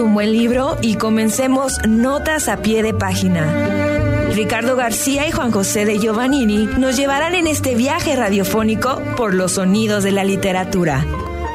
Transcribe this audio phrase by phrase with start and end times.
[0.00, 4.28] Un buen libro y comencemos notas a pie de página.
[4.32, 9.52] Ricardo García y Juan José de Giovannini nos llevarán en este viaje radiofónico por los
[9.52, 11.04] sonidos de la literatura.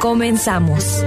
[0.01, 1.03] Comenzamos.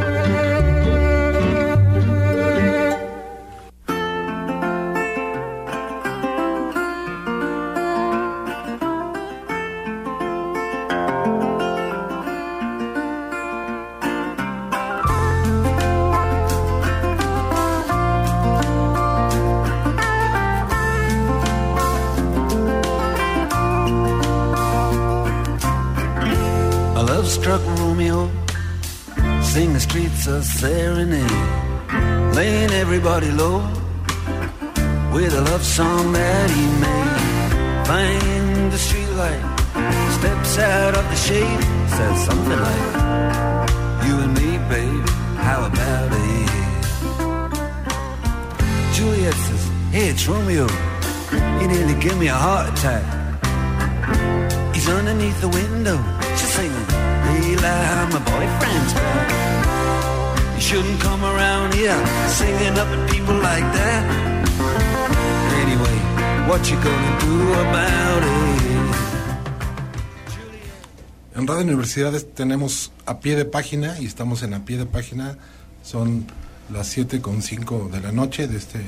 [71.56, 75.38] Radio Universidades tenemos a pie de página y estamos en a pie de página.
[75.82, 76.26] Son
[76.70, 78.78] las 7 con 5 de la noche de este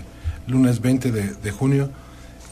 [0.46, 1.88] lunes 20 de, junio.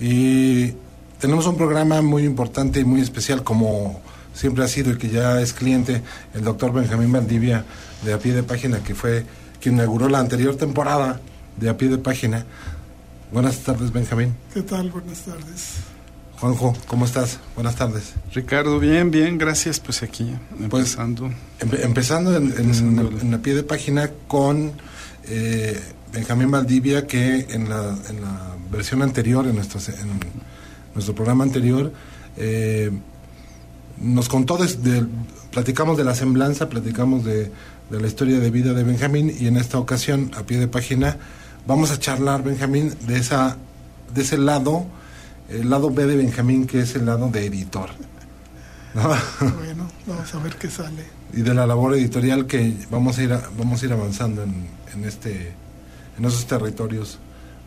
[0.01, 0.73] Y
[1.21, 4.01] tenemos un programa muy importante y muy especial como
[4.33, 6.01] siempre ha sido y que ya es cliente
[6.33, 7.67] el doctor Benjamín Valdivia
[8.03, 9.27] de a pie de página que fue
[9.61, 11.21] quien inauguró la anterior temporada
[11.59, 12.47] de a pie de página.
[13.31, 14.35] Buenas tardes Benjamín.
[14.55, 14.91] ¿Qué tal?
[14.91, 15.96] Buenas tardes.
[16.41, 17.39] Juanjo, ¿cómo estás?
[17.55, 18.13] Buenas tardes.
[18.35, 19.81] Ricardo, bien, bien, gracias.
[19.81, 20.35] Pues aquí,
[20.69, 21.31] pues, empezando.
[21.61, 24.73] empezando en, la pie de página con
[25.25, 25.81] eh,
[26.13, 30.21] Benjamín Valdivia, que en la, en la versión anterior, en nuestro, en
[30.93, 31.91] nuestro programa anterior,
[32.37, 32.91] eh,
[33.99, 35.07] nos contó, desde,
[35.51, 37.51] platicamos de la semblanza, platicamos de,
[37.89, 41.17] de la historia de vida de Benjamín y en esta ocasión, a pie de página,
[41.67, 43.57] vamos a charlar, Benjamín, de, esa,
[44.15, 44.85] de ese lado
[45.49, 47.91] el lado B de Benjamín, que es el lado de editor.
[49.41, 51.05] Bueno, vamos a ver qué sale.
[51.35, 55.05] Y de la labor editorial que vamos a ir, vamos a ir avanzando en, en,
[55.05, 55.53] este,
[56.19, 57.19] en esos territorios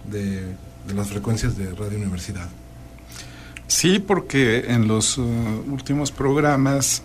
[0.10, 0.42] de,
[0.88, 2.50] de, las frecuencias de Radio Universidad.
[3.68, 5.24] Sí, porque en los uh,
[5.70, 7.04] últimos programas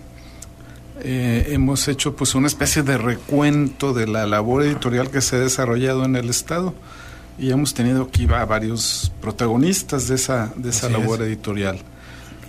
[1.02, 5.40] eh, hemos hecho pues una especie de recuento de la labor editorial que se ha
[5.40, 6.72] desarrollado en el Estado
[7.38, 11.78] y hemos tenido aquí a varios protagonistas de esa, de esa labor editorial.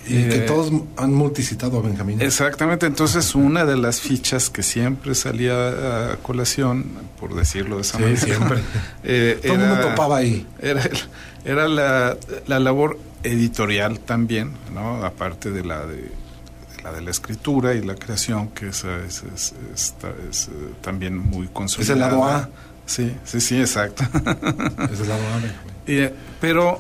[0.08, 2.22] Y que eh, todos han multicitado a Benjamín.
[2.22, 6.86] Exactamente, entonces una de las fichas que siempre salía a colación,
[7.20, 8.60] por decirlo de esa manera, siempre.
[9.04, 10.46] eh, Todo el mundo topaba ahí.
[10.60, 10.84] Era,
[11.44, 15.04] era la, la, labor editorial también, ¿no?
[15.04, 16.12] aparte de la de,
[16.84, 21.48] la de la escritura y la creación, que es, es, es, es eh, también muy
[21.48, 21.84] consolidada.
[21.84, 22.50] Es el lado A.
[22.86, 24.04] Sí, sí, sí, exacto.
[24.92, 25.66] es el lado A.
[25.88, 26.80] Eh, pero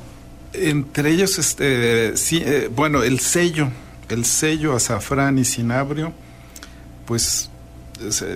[0.53, 3.69] entre ellos, este, sí, eh, bueno, el sello,
[4.09, 6.13] el sello azafrán y cinabrio,
[7.05, 7.49] pues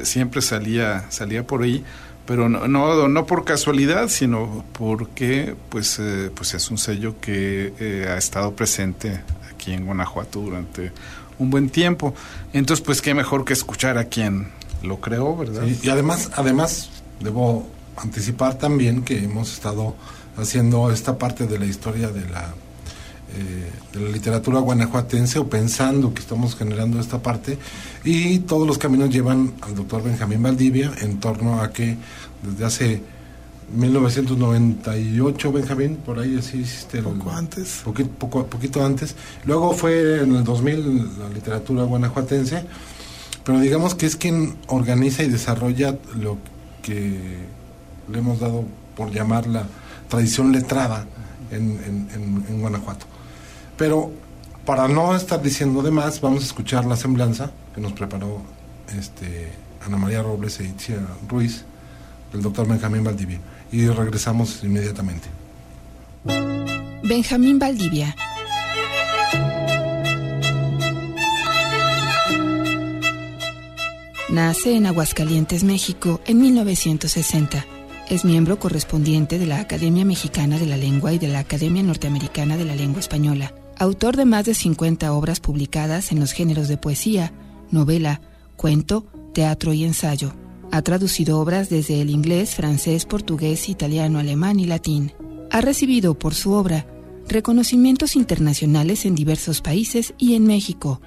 [0.03, 1.84] siempre salía, salía por ahí,
[2.25, 8.06] pero no, no, no por casualidad, sino porque pues, eh, pues es un sello que
[8.09, 10.91] ha estado presente aquí en Guanajuato durante
[11.40, 12.13] un buen tiempo.
[12.53, 14.50] Entonces, pues qué mejor que escuchar a quien
[14.84, 15.63] lo creó, ¿verdad?
[15.81, 19.96] y además, además, debo anticipar también que hemos estado
[20.38, 22.53] haciendo esta parte de la historia de la,
[23.35, 27.57] eh, de la literatura guanajuatense o pensando que estamos generando esta parte
[28.03, 31.97] y todos los caminos llevan al doctor Benjamín Valdivia en torno a que
[32.41, 33.02] desde hace
[33.75, 37.81] 1998 Benjamín por ahí así hiciste poco antes.
[37.84, 39.16] poquito, poco, poquito antes.
[39.45, 42.63] Luego fue en el 2000 la literatura guanajuatense
[43.44, 48.66] pero digamos que es quien organiza y desarrolla lo que le hemos dado
[48.96, 49.66] por llamarla
[50.08, 51.06] tradición letrada
[51.52, 52.10] en,
[52.48, 53.06] en, Guanajuato.
[53.78, 54.12] Pero
[54.66, 58.42] para no estar diciendo de más, vamos a escuchar la semblanza que nos preparó
[58.98, 59.52] este,
[59.86, 60.98] Ana María Robles e Itzia
[61.28, 61.64] Ruiz,
[62.34, 63.40] del doctor Benjamín Valdivia.
[63.72, 65.28] Y regresamos inmediatamente.
[67.04, 68.16] Benjamín Valdivia.
[74.31, 77.66] Nace en Aguascalientes, México, en 1960
[78.10, 82.58] es miembro correspondiente de la Academia Mexicana de la Lengua y de la Academia Norteamericana
[82.58, 83.54] de la Lengua Española.
[83.78, 87.34] Autor de más de 50 obras publicadas en los géneros de poesía,
[87.70, 88.22] novela,
[88.56, 90.34] cuento, teatro y ensayo.
[90.72, 95.14] Ha traducido obras desde el inglés, francés, portugués, italiano, alemán y latín.
[95.52, 96.88] Ha recibido por su obra
[97.28, 101.00] reconocimientos internacionales en diversos países y en México,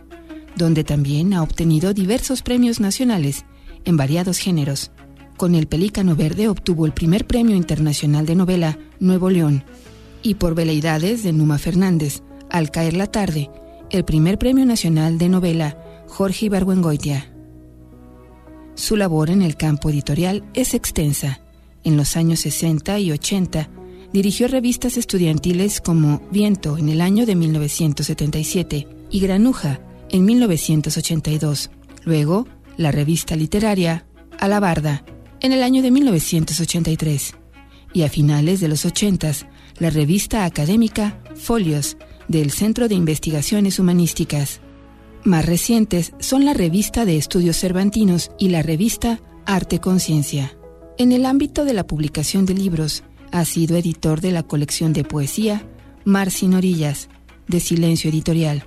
[0.56, 3.44] donde también ha obtenido diversos premios nacionales
[3.84, 4.90] en variados géneros.
[5.37, 9.64] Con el Pelícano Verde obtuvo el primer premio internacional de novela Nuevo León
[10.22, 13.50] y por Veleidades de Numa Fernández, Al caer la tarde,
[13.90, 17.32] el primer premio nacional de novela Jorge Ibargüengoitia.
[18.75, 21.40] Su labor en el campo editorial es extensa.
[21.82, 23.70] En los años 60 y 80
[24.12, 29.81] dirigió revistas estudiantiles como Viento en el año de 1977 y Granuja
[30.12, 31.70] en 1982.
[32.05, 34.06] Luego, la revista literaria
[34.38, 35.05] Alabarda
[35.41, 37.35] en el año de 1983.
[37.93, 39.32] Y a finales de los 80,
[39.79, 41.97] la revista académica Folios
[42.29, 44.61] del Centro de Investigaciones Humanísticas.
[45.25, 50.56] Más recientes son la revista de Estudios Cervantinos y la revista Arte Conciencia.
[50.99, 55.05] En el ámbito de la publicación de libros, ha sido editor de la colección de
[55.05, 55.67] poesía
[56.05, 57.09] Mar sin Orillas,
[57.49, 58.64] de Silencio Editorial.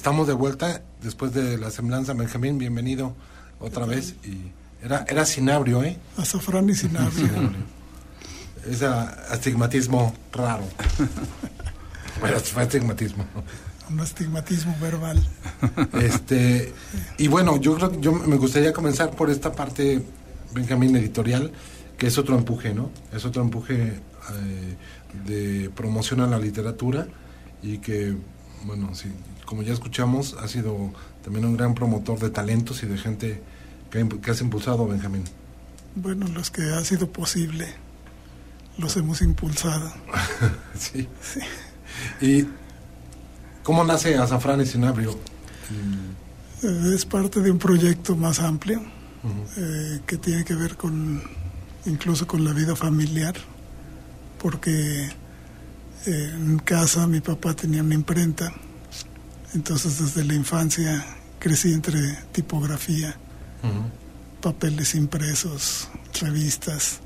[0.08, 2.14] Estamos de vuelta después de la semblanza.
[2.14, 3.14] Benjamín, bienvenido
[3.60, 4.14] otra vez.
[4.24, 4.50] Y
[4.82, 5.98] era, era cinabrio, ¿eh?
[6.16, 7.28] Azafrán y cinabrio.
[8.66, 10.64] Ese astigmatismo raro.
[12.20, 13.26] bueno, fue astigmatismo.
[13.90, 15.22] Un astigmatismo verbal.
[16.00, 16.72] Este,
[17.18, 20.02] y bueno, yo creo yo me gustaría comenzar por esta parte,
[20.54, 21.52] Benjamín, editorial,
[21.98, 22.90] que es otro empuje, ¿no?
[23.12, 23.92] Es otro empuje
[24.32, 24.76] eh,
[25.26, 27.06] de promoción a la literatura
[27.62, 28.16] y que,
[28.64, 29.08] bueno, sí,
[29.44, 33.42] como ya escuchamos, ha sido también un gran promotor de talentos y de gente
[33.90, 35.24] que, que has impulsado, Benjamín.
[35.94, 37.66] Bueno, los que ha sido posible,
[38.76, 39.92] los hemos impulsado.
[40.78, 41.08] sí.
[41.20, 41.40] sí.
[42.20, 42.46] ¿Y
[43.62, 45.18] cómo nace Azafrán y Cinabrio?
[46.62, 48.80] Eh, es parte de un proyecto más amplio
[49.56, 51.22] eh, que tiene que ver con
[51.86, 53.34] incluso con la vida familiar,
[54.40, 55.08] porque
[56.08, 58.50] eh, en casa mi papá tenía una imprenta,
[59.52, 61.04] entonces desde la infancia
[61.38, 62.00] crecí entre
[62.32, 63.14] tipografía,
[64.40, 65.88] papeles impresos,
[66.18, 67.00] revistas,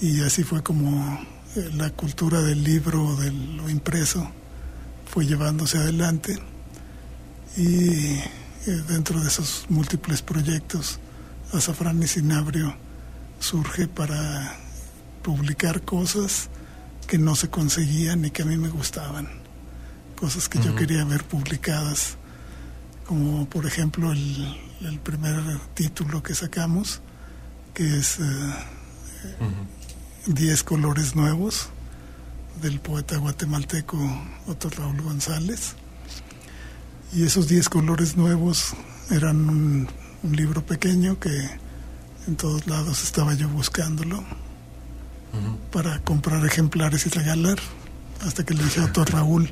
[0.00, 1.20] y así fue como
[1.56, 4.30] eh, la cultura del libro, de lo impreso,
[5.06, 6.38] fue llevándose adelante.
[7.56, 8.16] Y
[8.66, 10.98] eh, dentro de esos múltiples proyectos,
[11.52, 12.74] Azafrán y Cinabrio
[13.40, 14.56] surge para
[15.22, 16.48] publicar cosas
[17.04, 19.28] que no se conseguían y que a mí me gustaban,
[20.16, 22.16] cosas que yo quería ver publicadas,
[23.06, 27.00] como por ejemplo el, primer título que sacamos,
[27.72, 28.18] que es...
[28.18, 28.24] Eh,
[30.26, 31.68] Diez colores nuevos
[32.62, 33.98] del poeta guatemalteco
[34.46, 35.74] Otto Raúl González.
[37.12, 38.72] Y esos diez colores nuevos
[39.10, 39.88] eran un,
[40.22, 41.30] libro pequeño que
[42.26, 44.24] en todos lados estaba yo buscándolo
[45.72, 47.58] para comprar ejemplares y regalar.
[48.26, 49.50] Hasta que le dije a Raúl,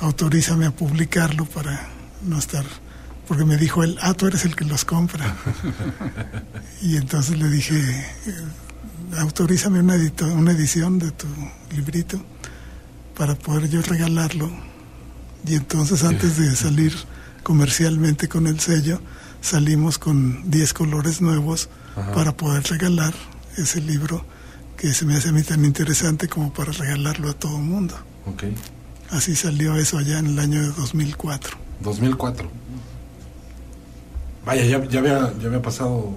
[0.00, 1.88] autorízame a publicarlo para
[2.22, 2.64] no estar
[3.28, 5.36] porque me dijo él, ah, tú eres el que los compra.
[6.82, 8.06] y entonces le dije,
[9.18, 9.96] autorízame una,
[10.34, 11.26] una edición de tu
[11.70, 12.18] librito
[13.14, 14.50] para poder yo regalarlo.
[15.46, 16.94] Y entonces antes de salir
[17.42, 18.98] comercialmente con el sello,
[19.42, 21.68] salimos con 10 colores nuevos
[22.14, 23.12] para poder regalar
[23.58, 24.24] ese libro
[24.78, 27.96] que se me hace a mí tan interesante como para regalarlo a todo el mundo.
[28.32, 28.54] Okay.
[29.10, 31.58] Así salió eso allá en el año de 2004.
[31.80, 32.50] 2004.
[34.46, 36.14] Vaya, ya, ya, había, ya había pasado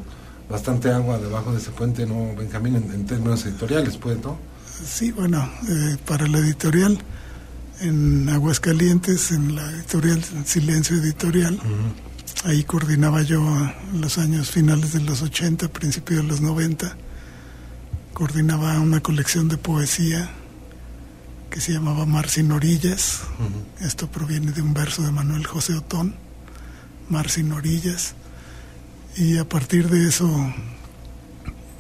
[0.48, 2.76] bastante agua debajo de ese puente, ¿no, Benjamín?
[2.76, 4.38] En, términos editoriales, pues, ¿no?
[4.86, 7.00] Sí, bueno, eh, para la editorial
[7.80, 11.60] en Aguascalientes, en la editorial Silencio Editorial,
[12.44, 13.42] ahí coordinaba yo
[13.94, 16.96] en los años finales de los 80, principios de los 90,
[18.14, 20.30] coordinaba una colección de poesía
[21.50, 23.22] que se llamaba Mar sin orillas.
[23.80, 26.16] Esto proviene de un verso de Manuel José Otón,
[27.10, 28.16] Mar sin orillas.
[29.18, 30.30] Y a partir de eso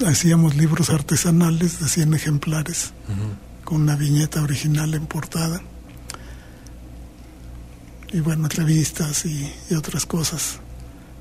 [0.05, 2.93] hacíamos libros artesanales de 100 ejemplares
[3.63, 5.61] con una viñeta original en portada.
[8.11, 10.59] Y bueno, revistas y, y, otras cosas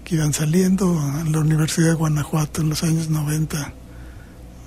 [0.03, 1.01] que iban saliendo.
[1.21, 3.75] En la Universidad de Guanajuato en los años 90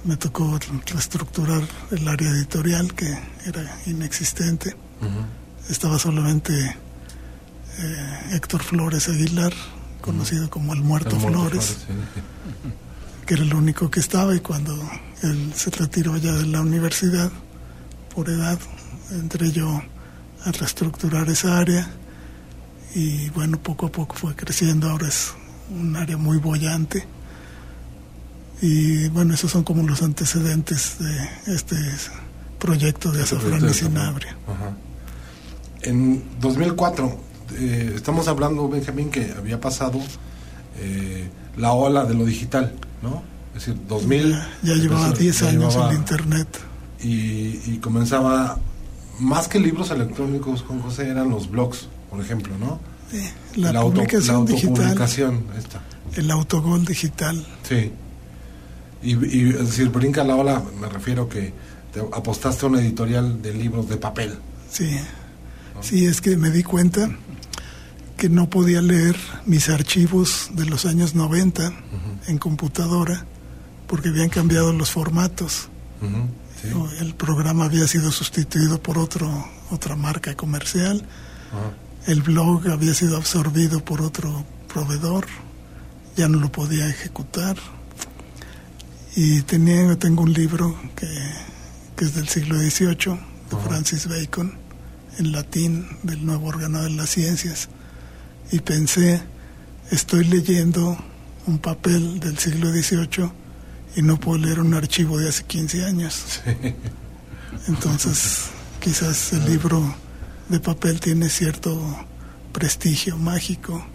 [0.04, 4.76] me tocó reestructurar el área editorial que era inexistente.
[5.70, 6.54] Estaba solamente
[7.80, 9.54] eh, Héctor Flores Aguilar,
[10.02, 11.86] conocido como el Muerto, Flores,
[13.26, 14.78] que era el único que estaba y cuando
[15.22, 17.32] él se retiró ya de la universidad
[18.14, 18.60] por edad,
[19.12, 19.82] entré yo
[20.46, 21.90] a reestructurar esa área
[22.94, 25.34] y bueno, poco a poco fue creciendo, ahora es
[25.70, 27.08] un área muy bollante
[28.64, 31.76] y bueno, esos son como los antecedentes de este
[32.60, 34.38] proyecto de este Azafrán y Cinabria.
[35.82, 37.20] En 2004,
[37.58, 40.00] eh, estamos hablando, Benjamín, que había pasado
[40.80, 41.28] eh,
[41.58, 43.22] la ola de lo digital, ¿no?
[43.54, 44.32] Es decir, 2000...
[44.64, 46.48] Ya, llevaba 10 años en Internet.
[47.02, 48.60] Y, comenzaba,
[49.20, 52.80] más que libros electrónicos con José, eran los blogs, por ejemplo, ¿no?
[53.58, 54.98] la, publicación digital.
[55.58, 55.82] Esta.
[56.16, 57.46] El autogol digital.
[57.68, 57.92] Sí.
[59.04, 61.54] Y, es decir, brinca la ola, me refiero que
[61.92, 64.38] te apostaste a una editorial de libros de papel.
[64.72, 64.98] Sí,
[65.82, 67.10] sí, es que me di cuenta
[68.18, 71.74] que no podía leer mis archivos de los años 90
[72.28, 73.26] en computadora
[73.88, 75.68] porque habían cambiado los formatos.
[77.00, 81.06] El programa había sido sustituido por otro, otra marca comercial.
[82.08, 85.26] El blog había sido absorbido por otro proveedor.
[86.16, 87.58] Ya no lo podía ejecutar
[89.16, 91.08] y tenía, tengo un libro que,
[92.04, 93.18] es del siglo XVIII,
[93.50, 94.58] de Francis Bacon,
[95.20, 97.70] en latín, del nuevo órgano de las ciencias.
[98.52, 99.22] Y pensé,
[99.92, 100.98] estoy leyendo
[101.46, 103.32] un papel del siglo XVIII
[103.96, 106.42] y no puedo leer un archivo de hace 15 años.
[107.68, 108.48] Entonces,
[108.80, 109.96] quizás el libro
[110.50, 111.80] de papel tiene cierto
[112.52, 113.86] prestigio mágico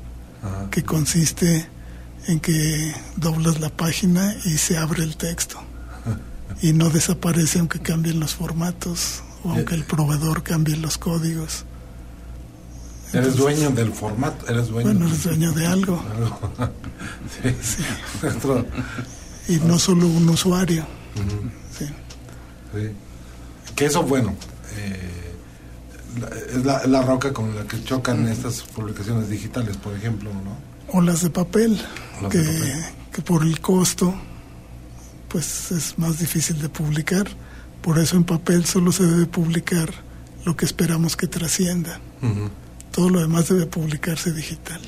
[0.70, 1.68] que consiste
[2.28, 5.58] en que doblas la página y se abre el texto
[6.62, 11.64] y no desaparece aunque cambien los formatos o aunque el proveedor cambie los códigos.
[13.12, 14.90] eres dueño del formato, eres dueño.
[14.90, 16.02] Bueno, eres dueño de algo.
[17.42, 17.82] sí.
[19.50, 20.84] Y no solo un usuario.
[21.78, 21.86] sí.
[23.74, 24.34] Que eso, bueno,
[24.76, 25.34] eh,
[26.54, 30.67] es la, la, roca con la que chocan estas publicaciones digitales, por ejemplo, ¿no?
[30.92, 31.80] O las de papel,
[32.30, 34.14] que, por el costo
[35.28, 37.26] pues es más difícil de publicar.
[37.82, 39.90] Por eso en papel solo se debe publicar
[40.44, 42.00] lo que esperamos que trascienda.
[42.92, 44.80] Todo lo demás debe publicarse digital.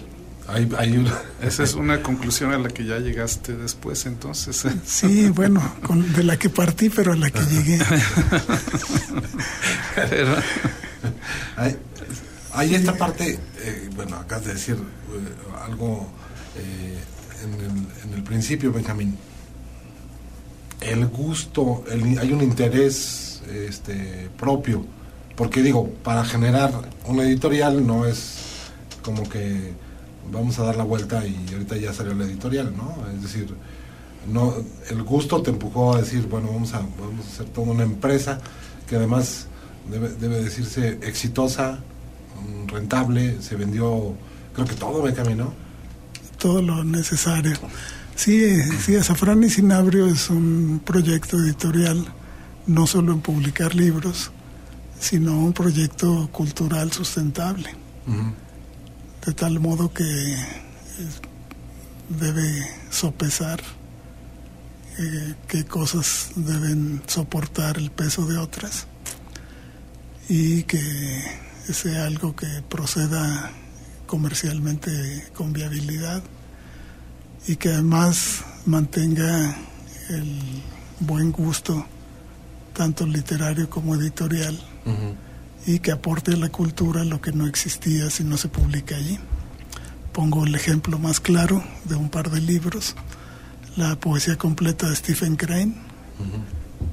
[1.43, 4.65] Esa es una conclusión a la que ya llegaste después, entonces.
[4.85, 5.63] Sí, bueno,
[6.17, 7.79] de la que partí, pero a la que llegué.
[12.53, 16.07] Hay, esta parte, eh, bueno, acá de decir, eh, algo
[16.57, 16.99] eh,
[17.45, 19.17] en, el, principio, Benjamín.
[20.81, 24.85] El gusto, hay un interés este, propio,
[25.37, 26.73] porque digo, para generar
[27.07, 28.71] una editorial no es
[29.03, 29.73] como que
[30.31, 32.97] vamos a dar la vuelta y ahorita ya salió la editorial, ¿no?
[33.15, 33.55] Es decir,
[34.31, 34.55] no,
[34.89, 38.39] el gusto te empujó a decir, bueno, vamos a, vamos a hacer toda una empresa
[38.87, 39.47] que además
[39.91, 41.81] debe, debe decirse exitosa,
[42.69, 44.15] rentable, se vendió
[44.55, 45.53] creo que todo me caminó.
[46.39, 47.57] Todo lo necesario.
[48.15, 52.05] Sí, sí, Azafrán y Cinabrio es un proyecto editorial,
[52.67, 54.31] no solo en publicar libros,
[54.99, 57.75] sino un proyecto cultural sustentable.
[59.25, 60.37] De tal modo que
[62.09, 63.61] debe sopesar
[64.99, 68.87] eh, qué cosas deben soportar el peso de otras
[70.29, 73.51] y que sea algo que proceda
[74.07, 76.23] comercialmente con viabilidad
[77.47, 79.57] y que además mantenga
[80.09, 80.41] el
[81.01, 81.87] buen gusto,
[82.75, 84.59] tanto literario como editorial,
[85.67, 89.19] y que aporte a la cultura lo que no existía si no se publica allí.
[90.13, 92.97] Pongo el ejemplo más claro de un par de libros,
[93.77, 95.75] la poesía completa de Stephen Crane,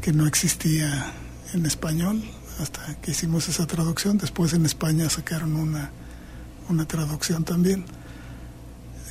[0.02, 1.14] que no existía
[1.54, 2.24] en español
[2.60, 4.18] hasta que hicimos esa traducción.
[4.18, 5.92] Después en España sacaron una
[6.70, 7.86] una traducción también.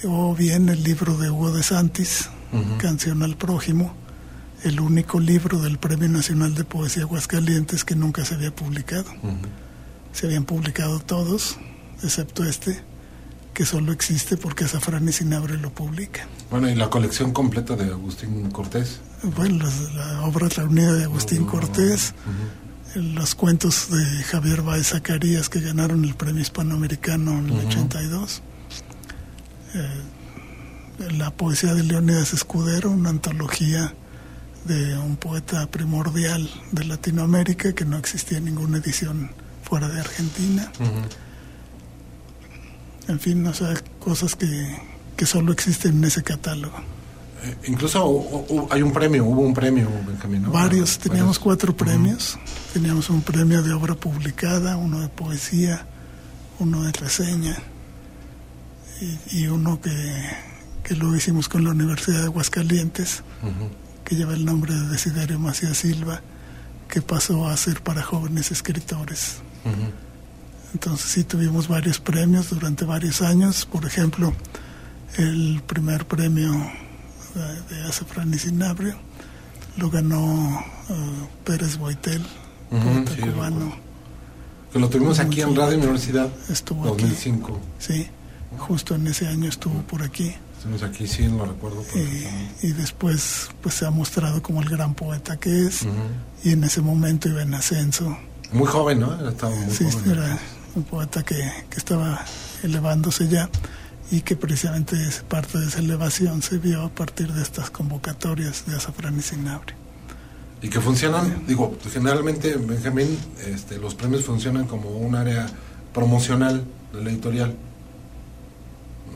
[0.04, 2.28] o bien el libro de Hugo de Santis,
[2.78, 3.94] Canción al Prójimo,
[4.62, 9.06] el único libro del Premio Nacional de Poesía Aguascalientes que nunca se había publicado.
[10.12, 11.58] Se habían publicado todos,
[12.02, 12.80] excepto este,
[13.52, 16.26] que solo existe porque Azafrán y Sinabre lo publica.
[16.50, 19.00] Bueno, ¿y la colección completa de Agustín Cortés?
[19.22, 22.14] Bueno, la, obra reunida de Agustín Cortés,
[22.96, 28.42] los cuentos de Javier Baez Zacarías que ganaron el premio hispanoamericano en el 82.
[29.74, 33.94] Eh, la poesía de Leónidas Escudero, una antología
[34.64, 39.30] de un poeta primordial de Latinoamérica que no existía ninguna edición
[39.62, 40.72] fuera de Argentina.
[43.08, 44.80] En fin, o sea, cosas que,
[45.16, 46.95] que solo existen en ese catálogo.
[47.42, 50.50] Eh, incluso hay un premio, hubo un premio, Benjamín.
[50.50, 52.38] Varios, teníamos cuatro premios.
[52.72, 55.86] Teníamos un premio de obra publicada, uno de poesía,
[56.58, 57.56] uno de reseña
[59.30, 59.90] y, uno que,
[60.82, 63.22] que, lo hicimos con la Universidad de Aguascalientes,
[64.04, 66.22] que lleva el nombre de Desiderio Macías Silva,
[66.88, 69.38] que pasó a ser para jóvenes escritores.
[70.72, 73.66] Entonces sí tuvimos varios premios durante varios años.
[73.66, 74.32] Por ejemplo,
[75.16, 76.52] el primer premio
[77.40, 78.96] de Azafrán y Sinabrio
[79.76, 82.24] lo ganó uh, Pérez Boitel,
[82.70, 83.74] poeta cubano.
[84.72, 86.28] Que lo tuvimos aquí en Radio Universidad.
[86.48, 87.46] Estuvo 2005.
[87.46, 87.60] Aquí.
[87.78, 88.08] Sí,
[88.58, 90.34] justo en ese año estuvo por aquí.
[90.56, 91.84] Estuvimos aquí, sí, lo recuerdo.
[91.94, 95.86] Y, y, después pues se ha mostrado como el gran poeta que es.
[96.42, 98.16] Y en ese momento iba en ascenso.
[98.52, 99.28] Muy joven, ¿no?
[99.28, 100.38] Estaba muy sí, era
[100.74, 101.36] un poeta que,
[101.70, 102.24] que estaba
[102.62, 103.48] elevándose ya
[104.10, 104.96] y que precisamente
[105.28, 109.74] parte de esa elevación se vio a partir de estas convocatorias de Azafrán y.
[110.62, 115.46] Y que funcionan, digo, generalmente, Benjamín, este, los premios funcionan como un área
[115.92, 117.54] promocional de la editorial,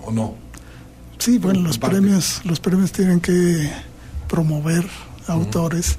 [0.04, 0.34] ¿o no?
[1.18, 3.70] Sí, bueno, los premios, los premios tienen que
[4.28, 4.86] promover
[5.26, 5.96] autores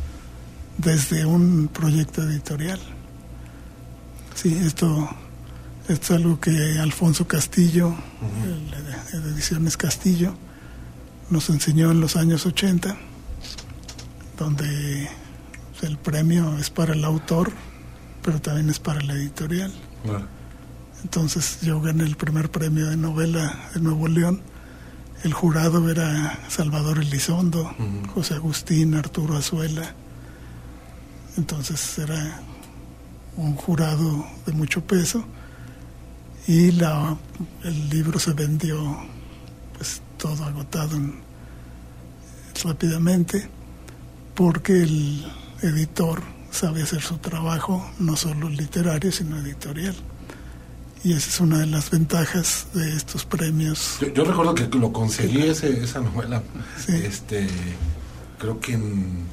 [0.77, 2.79] desde un proyecto editorial.
[4.35, 5.09] Sí, esto
[5.91, 7.93] esto es algo que Alfonso Castillo,
[9.11, 10.33] de Ediciones Castillo,
[11.29, 12.97] nos enseñó en los años 80,
[14.37, 15.09] donde
[15.81, 17.51] el premio es para el autor,
[18.21, 19.73] pero también es para la editorial.
[21.03, 24.41] Entonces yo gané el primer premio de novela de Nuevo León.
[25.23, 27.75] El jurado era Salvador Elizondo,
[28.13, 29.93] José Agustín, Arturo Azuela.
[31.37, 32.39] Entonces era
[33.35, 35.25] un jurado de mucho peso
[36.47, 37.17] y la,
[37.63, 38.97] el libro se vendió
[39.77, 40.99] pues todo agotado
[42.63, 43.49] rápidamente
[44.35, 45.25] porque el
[45.61, 49.95] editor sabe hacer su trabajo no solo literario sino editorial.
[51.03, 53.97] Y esa es una de las ventajas de estos premios.
[54.13, 56.43] Yo, recuerdo que lo conseguí ese, esa novela
[56.87, 57.47] este
[58.37, 59.25] creo que en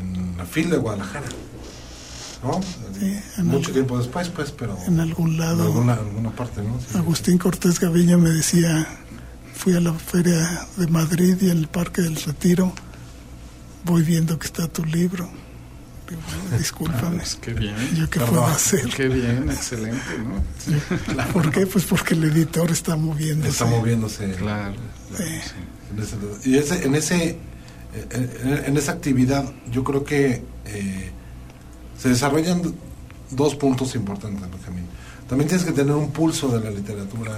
[0.00, 1.26] en la fila de Guadalajara
[2.42, 2.60] ¿no?
[3.44, 4.78] Mucho tiempo después, pues, pero...
[4.86, 5.70] En algún lado.
[5.70, 6.78] En alguna, parte, ¿no?
[6.98, 8.86] Agustín Cortés Gaviña me decía,
[9.54, 12.72] fui a la feria de Madrid y en el Parque del Retiro
[13.84, 15.28] voy viendo que está tu libro.
[16.58, 17.22] discúlpame.
[17.22, 17.74] Ah, qué bien.
[17.94, 18.88] ¿Yo qué puedo hacer?
[18.88, 21.22] Qué bien, excelente, ¿no?
[21.32, 21.66] ¿Por qué?
[21.66, 23.50] Pues porque el editor está moviéndose.
[23.50, 24.32] Está moviéndose.
[24.32, 24.74] Claro.
[26.44, 27.38] Y ese, en, ese,
[28.10, 30.42] en, esa actividad yo creo que...
[30.66, 31.12] Eh,
[32.00, 32.62] se desarrollan
[33.30, 34.86] dos puntos importantes, Benjamín.
[35.28, 37.32] También tienes que tener un pulso de la literatura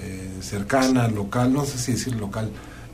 [0.00, 2.50] eh, cercana, local, no sé si decir local,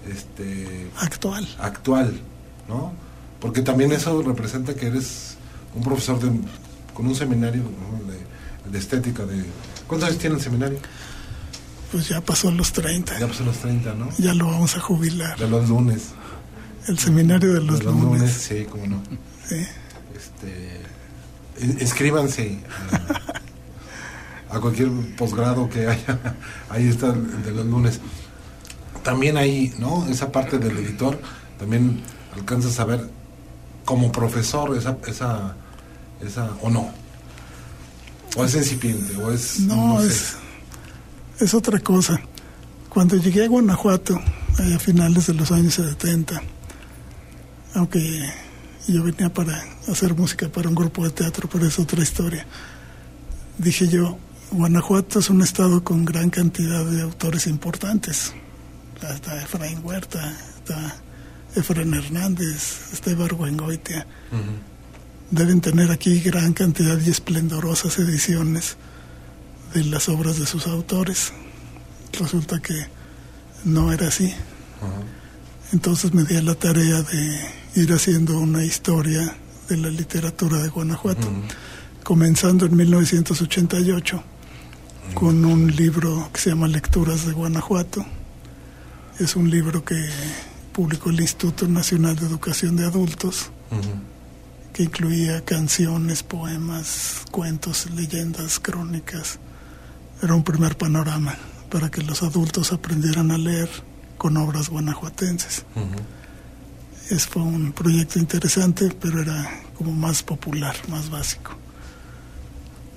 [0.08, 1.48] este, actual.
[1.58, 2.20] Actual,
[2.68, 2.92] ¿no?
[3.40, 5.36] Porque también eso representa que eres
[5.74, 6.30] un profesor de,
[6.92, 7.62] con un seminario
[8.70, 9.24] de, estética.
[9.24, 9.44] de
[9.88, 10.78] ¿Cuántos años tiene el seminario?
[11.90, 13.18] Pues ya pasó los 30.
[13.18, 14.08] Ya pasó los 30, ¿no?
[14.18, 15.38] Ya lo vamos a jubilar.
[15.38, 16.10] De los lunes.
[16.86, 18.32] El seminario de los, de los lunes.
[18.32, 19.02] Sí, cómo no.
[19.48, 19.66] Sí.
[20.20, 20.82] Este,
[21.82, 22.58] inscríbanse
[24.50, 26.18] a, cualquier posgrado que haya.
[26.68, 28.00] Ahí está de los lunes.
[29.02, 30.06] También ahí, ¿no?
[30.08, 31.18] Esa parte del editor,
[31.58, 32.02] también
[32.34, 33.08] alcanzas a ver
[33.86, 35.56] como profesor esa, esa,
[36.20, 36.90] esa o no.
[38.36, 39.60] O es incipiente, o es...
[39.60, 40.36] No, es,
[41.40, 42.20] es otra cosa.
[42.90, 44.20] Cuando llegué a Guanajuato,
[44.58, 46.42] a finales de los años 70,
[47.74, 48.30] aunque
[48.88, 52.46] yo venía para hacer música para un grupo de teatro, pero es otra historia.
[53.58, 54.18] Dije yo,
[54.50, 58.32] Guanajuato es un estado con gran cantidad de autores importantes.
[59.00, 60.96] Está Efraín Huerta, está
[61.54, 64.06] Efraín Hernández, está Ibargüengoitia.
[65.30, 68.76] Deben tener aquí gran cantidad y esplendorosas ediciones
[69.72, 71.32] de las obras de sus autores.
[72.18, 72.86] Resulta que
[73.64, 74.34] no era así.
[75.72, 77.40] Entonces me di a la tarea de
[77.76, 79.36] ir haciendo una historia
[79.68, 81.28] de la literatura de Guanajuato,
[82.02, 84.22] comenzando en 1988
[85.14, 88.04] con un libro que se llama Lecturas de Guanajuato.
[89.20, 89.94] Es un libro que
[90.72, 93.50] publicó el Instituto Nacional de Educación de Adultos,
[94.72, 99.38] que incluía canciones, poemas, cuentos, leyendas, crónicas.
[100.20, 101.36] Era un primer panorama
[101.70, 103.68] para que los adultos aprendieran a leer
[104.20, 105.64] con obras guanajuatenses.
[107.08, 111.52] Es, fue un proyecto interesante, pero era como más popular, más básico.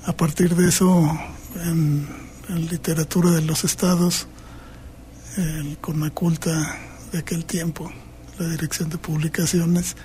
[0.06, 1.18] A partir de eso,
[1.64, 2.06] en,
[2.50, 4.28] en literatura de los estados,
[5.38, 6.78] el Conaculta
[7.14, 7.90] de aquel tiempo,
[8.38, 9.96] la Dirección de Publicaciones,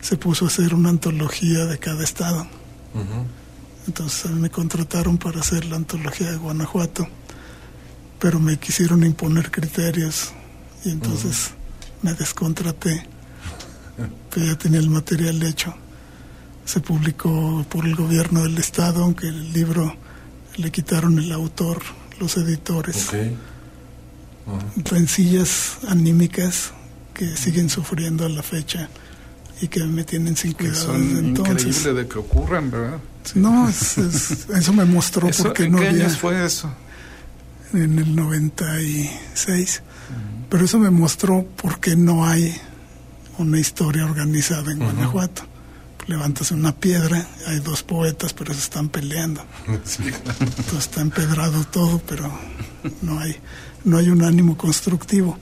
[0.00, 2.46] se puso a hacer una antología de cada estado.
[3.86, 7.06] Entonces me contrataron para hacer la antología de Guanajuato,
[8.18, 10.32] pero me quisieron imponer criterios
[10.84, 11.50] y entonces
[12.02, 13.06] me descontraté,
[14.30, 15.74] que ya tenía el material hecho.
[16.64, 19.96] Se publicó por el gobierno del estado, aunque el libro
[20.56, 21.82] le quitaron el autor,
[22.18, 23.08] los editores.
[24.76, 26.72] Rencillas anímicas
[27.12, 28.88] que siguen sufriendo a la fecha
[29.60, 31.66] y que me tienen sin cuidado son entonces.
[31.66, 32.98] Increíble de que ocurran, ¿verdad?
[33.34, 36.70] No, es, es, eso me mostró ¿Eso, porque ¿en no qué había años fue eso?
[37.72, 39.82] en el 96.
[40.48, 42.54] Pero eso me mostró por qué no hay
[43.38, 45.42] una historia organizada en Guanajuato.
[46.06, 49.42] Levantas una piedra, hay dos poetas, pero se están peleando.
[49.66, 52.30] Entonces está empedrado todo, pero
[53.00, 53.36] no hay,
[53.84, 55.38] no hay un ánimo constructivo.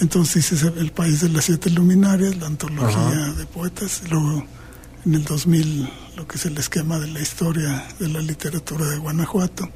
[0.00, 4.46] Entonces hice El País de las Siete Luminarias, la antología de poetas, y luego
[5.06, 8.98] en el 2000 lo que es el esquema de la historia de la literatura de
[8.98, 9.68] Guanajuato,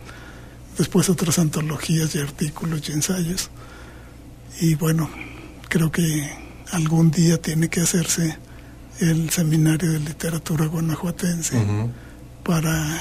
[0.77, 3.51] después otras antologías y artículos y ensayos.
[4.61, 5.09] Y bueno,
[5.69, 6.31] creo que
[6.73, 8.37] algún día tiene que hacerse
[9.01, 11.57] el seminario de literatura guanajuatense
[12.45, 12.99] para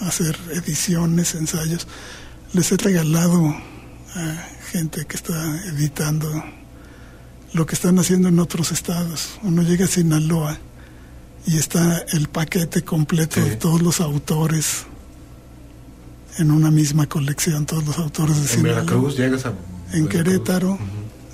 [0.00, 1.86] hacer ediciones, ensayos.
[2.52, 3.48] Les he regalado
[4.14, 5.34] a gente que está
[5.66, 6.28] editando
[7.52, 9.38] lo que están haciendo en otros estados.
[9.42, 10.58] Uno llega a Sinaloa
[11.46, 13.50] y está el paquete completo Sí.
[13.50, 14.86] de todos los autores
[16.38, 18.74] en una misma colección, todos los autores de En Sinaloa.
[18.82, 19.48] Veracruz llegas a.
[19.92, 20.08] En Veracruz.
[20.12, 20.78] Querétaro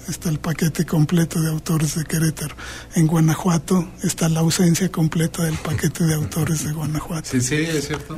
[0.09, 2.55] está el paquete completo de autores de Querétaro.
[2.95, 7.29] En Guanajuato está la ausencia completa del paquete de autores de Guanajuato.
[7.31, 8.16] Sí, sí, es cierto.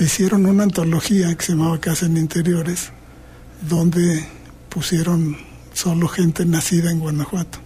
[0.00, 2.90] Hicieron una antología que se llamaba Casa en Interiores,
[3.68, 4.26] donde
[4.68, 5.36] pusieron
[5.72, 7.58] solo gente nacida en Guanajuato,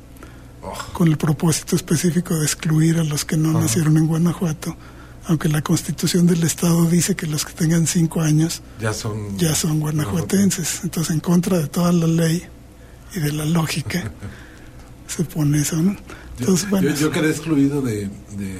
[0.60, 4.76] Oh, con el propósito específico de excluir a los que no nacieron en Guanajuato,
[5.26, 9.38] aunque la constitución del Estado dice que los que tengan cinco años ya son.
[9.38, 10.80] ya son guanajuatenses.
[10.82, 12.44] Entonces, en contra de toda la ley
[13.14, 14.10] y de la lógica,
[15.06, 15.92] se pone eso, ¿no?
[15.92, 15.98] Yo,
[16.40, 18.58] Entonces, bueno, yo, yo quedé excluido de, de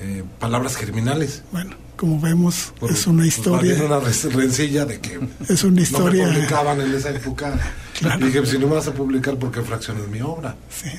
[0.00, 1.42] eh, palabras criminales.
[1.52, 5.70] bueno, como vemos, Por- es una pues, historia, una res- rencilla de que es una
[5.70, 7.58] no me historia, publicaban en esa época.
[7.98, 8.26] Claro.
[8.26, 10.56] Dije, pues, si no me vas a publicar, ¿por qué fraccionas mi obra?
[10.70, 10.90] sí.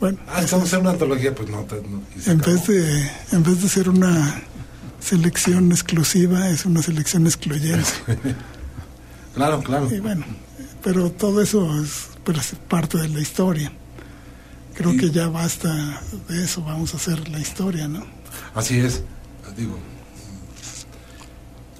[0.00, 1.60] Bueno, Ah, estamos en una antología, pues no.
[1.60, 2.56] te- no, en acabó.
[2.56, 4.42] vez de en vez de ser una
[4.98, 7.86] selección exclusiva, es una selección excluyente.
[9.34, 9.88] Claro, claro.
[9.90, 10.24] Y bueno,
[10.82, 12.08] pero todo eso es,
[12.68, 13.72] parte de la historia.
[14.74, 18.04] Creo que ya basta de eso, vamos a hacer la historia, ¿no?
[18.54, 19.02] Así es,
[19.56, 19.76] digo.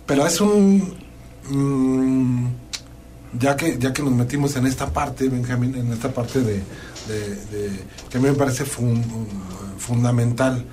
[0.06, 0.94] Pero es un.
[1.48, 2.46] mm,
[3.40, 6.62] ya que ya que nos metimos en esta parte, Benjamín, en esta parte de,
[7.08, 9.02] de- de- que a mí me parece fun-
[9.78, 10.64] fundamental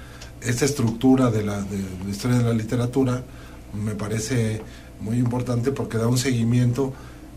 [0.42, 3.24] esta estructura de la, de la historia de la literatura,
[3.74, 4.62] me parece
[5.00, 6.94] muy importante porque da un seguimiento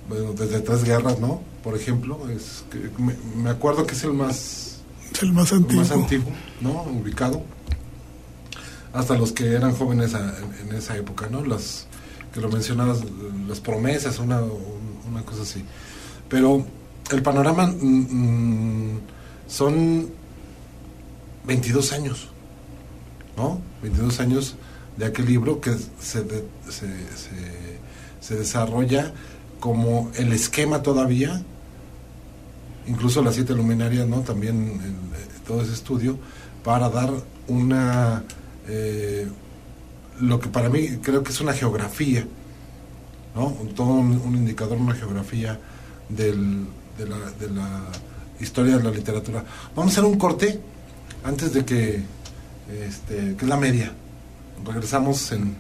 [0.08, 1.40] bueno, desde tres guerras, ¿no?
[1.62, 4.80] Por ejemplo, es que me, me acuerdo que es el más
[5.20, 5.82] el más antiguo.
[5.82, 6.82] más antiguo, ¿no?
[6.82, 7.42] Ubicado.
[8.92, 11.44] Hasta los que eran jóvenes a- en, en esa época, ¿no?
[11.44, 11.86] Las
[12.34, 12.98] que lo mencionabas,
[13.48, 14.40] las promesas, una,
[15.08, 15.64] una cosa así.
[16.28, 16.64] Pero
[17.10, 19.00] el panorama mm, mm,
[19.48, 20.08] son
[21.46, 22.28] 22 años,
[23.36, 23.60] ¿no?
[23.82, 24.56] 22 años
[24.96, 26.86] de aquel libro que se, de- se,
[27.16, 27.78] se-
[28.20, 29.12] se desarrolla
[29.62, 31.40] como el esquema todavía
[32.88, 34.22] incluso las siete luminarias, ¿no?
[34.22, 36.18] También el- eh, todo ese estudio
[36.64, 37.10] para dar
[37.46, 38.24] una
[38.68, 39.28] eh,
[40.20, 42.26] lo que para mí creo que es una geografía,
[43.36, 43.50] ¿no?
[43.76, 45.60] Todo un, indicador, una geografía
[46.08, 46.66] del-
[46.98, 47.82] de, la,
[48.40, 49.44] historia de la literatura.
[49.76, 50.60] Vamos a hacer un corte
[51.22, 52.02] antes de que,
[52.84, 53.92] este, que es la media.
[54.64, 55.54] Regresamos en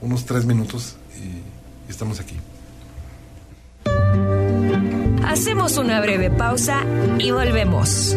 [0.00, 2.36] unos tres minutos y estamos aquí.
[5.26, 6.84] Hacemos una breve pausa
[7.18, 8.16] y volvemos.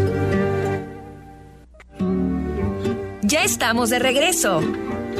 [3.21, 4.61] Ya estamos de regreso.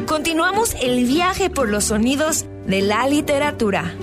[0.06, 3.94] Continuamos el viaje por los sonidos de la literatura.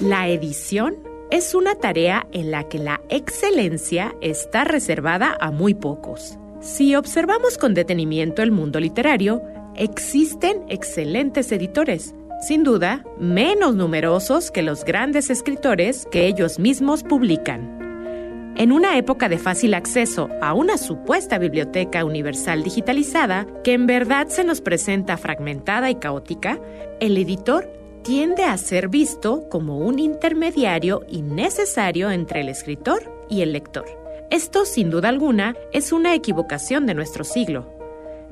[0.00, 0.96] La edición
[1.32, 6.38] es una tarea en la que la excelencia está reservada a muy pocos.
[6.60, 9.42] Si observamos con detenimiento el mundo literario,
[9.74, 18.54] existen excelentes editores, sin duda menos numerosos que los grandes escritores que ellos mismos publican.
[18.56, 24.28] En una época de fácil acceso a una supuesta biblioteca universal digitalizada, que en verdad
[24.28, 26.58] se nos presenta fragmentada y caótica,
[27.00, 27.70] el editor
[28.02, 34.05] tiende a ser visto como un intermediario innecesario entre el escritor y el lector.
[34.30, 37.72] Esto, sin duda alguna, es una equivocación de nuestro siglo.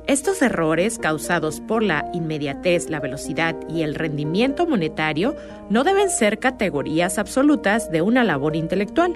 [0.07, 5.35] Estos errores causados por la inmediatez, la velocidad y el rendimiento monetario
[5.69, 9.13] no deben ser categorías absolutas de una labor intelectual.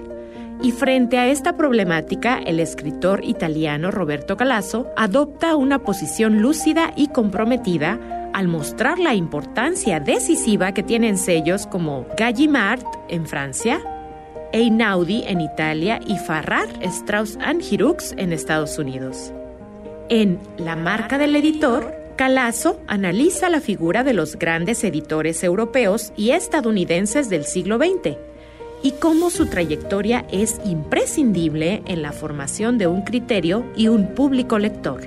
[0.62, 7.08] Y frente a esta problemática, el escritor italiano Roberto Calasso adopta una posición lúcida y
[7.08, 13.80] comprometida al mostrar la importancia decisiva que tienen sellos como Gallimard en Francia,
[14.52, 19.32] Einaudi en Italia y Farrar, Strauss Girux en Estados Unidos.
[20.08, 26.30] En La marca del editor, Calazo analiza la figura de los grandes editores europeos y
[26.30, 28.16] estadounidenses del siglo XX
[28.82, 34.58] y cómo su trayectoria es imprescindible en la formación de un criterio y un público
[34.58, 35.02] lector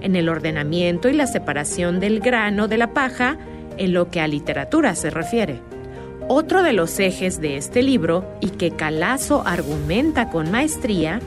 [0.00, 3.38] en el ordenamiento y la separación del grano de la paja
[3.76, 5.60] en lo que a literatura se refiere.
[6.28, 11.20] Otro de los ejes de este libro, y que Calazo argumenta con maestría,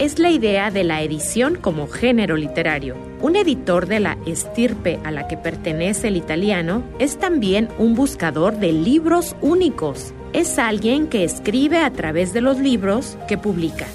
[0.00, 2.96] es la idea de la edición como género literario.
[3.20, 8.56] Un editor de la estirpe a la que pertenece el italiano es también un buscador
[8.56, 10.12] de libros únicos.
[10.32, 13.86] Es alguien que escribe a través de los libros que publica.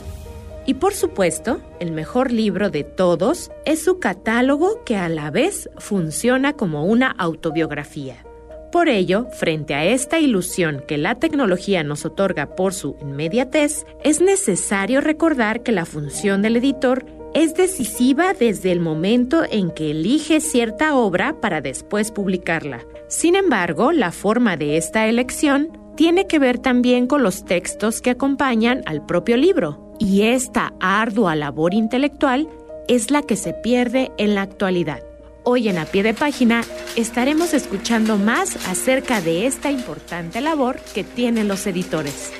[0.65, 5.69] Y por supuesto, el mejor libro de todos es su catálogo que a la vez
[5.79, 8.23] funciona como una autobiografía.
[8.71, 14.21] Por ello, frente a esta ilusión que la tecnología nos otorga por su inmediatez, es
[14.21, 20.39] necesario recordar que la función del editor es decisiva desde el momento en que elige
[20.39, 22.85] cierta obra para después publicarla.
[23.07, 28.11] Sin embargo, la forma de esta elección tiene que ver también con los textos que
[28.11, 32.49] acompañan al propio libro, y esta ardua labor intelectual
[32.87, 35.03] es la que se pierde en la actualidad.
[35.47, 36.63] Hoy en A Pie de Página
[36.95, 42.31] estaremos escuchando más acerca de esta importante labor que tienen los editores.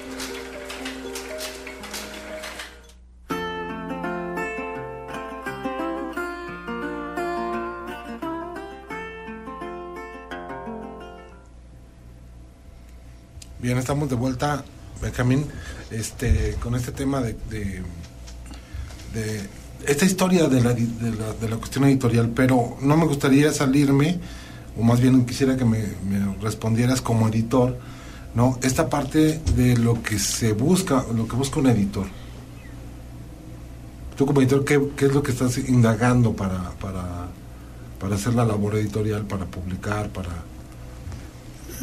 [13.59, 14.65] Bien, estamos de vuelta
[14.99, 15.45] Benjamín,
[15.91, 17.35] este, con este tema de,
[19.13, 19.47] de,
[19.87, 24.19] esta historia de la, de, la, cuestión editorial, pero no me gustaría salirme,
[24.77, 25.85] o más bien quisiera que me,
[26.41, 27.77] respondieras como editor,
[28.33, 28.59] ¿no?
[28.61, 32.05] Esta parte de lo que se busca, lo que busca un editor.
[34.17, 37.27] Tú como editor, ¿qué, qué es lo que estás indagando para, para,
[37.99, 40.29] para hacer la labor editorial, para publicar, para...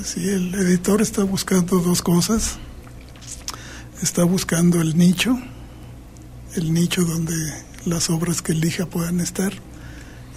[0.02, 2.58] Sí, el editor está buscando dos cosas
[4.02, 5.38] está buscando el nicho,
[6.56, 7.34] el nicho donde
[7.84, 9.52] las obras que elija puedan estar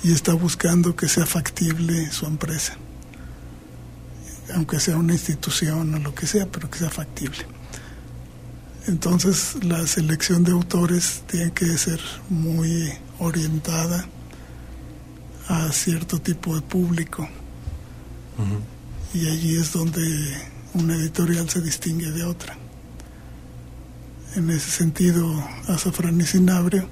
[0.04, 2.78] y está buscando que sea factible su empresa,
[4.54, 7.46] aunque sea una institución o lo que sea, pero que sea factible.
[8.88, 14.06] Entonces la selección de autores tiene que ser muy orientada
[15.48, 17.28] a cierto tipo de público.
[19.14, 20.02] Y allí es donde
[20.74, 22.58] una editorial se distingue de otra
[24.36, 25.26] en ese sentido,
[25.68, 26.90] Azafrán y Cinabrio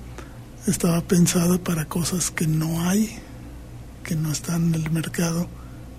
[0.67, 3.19] estaba pensada para cosas que no hay,
[4.03, 5.47] que no están en el mercado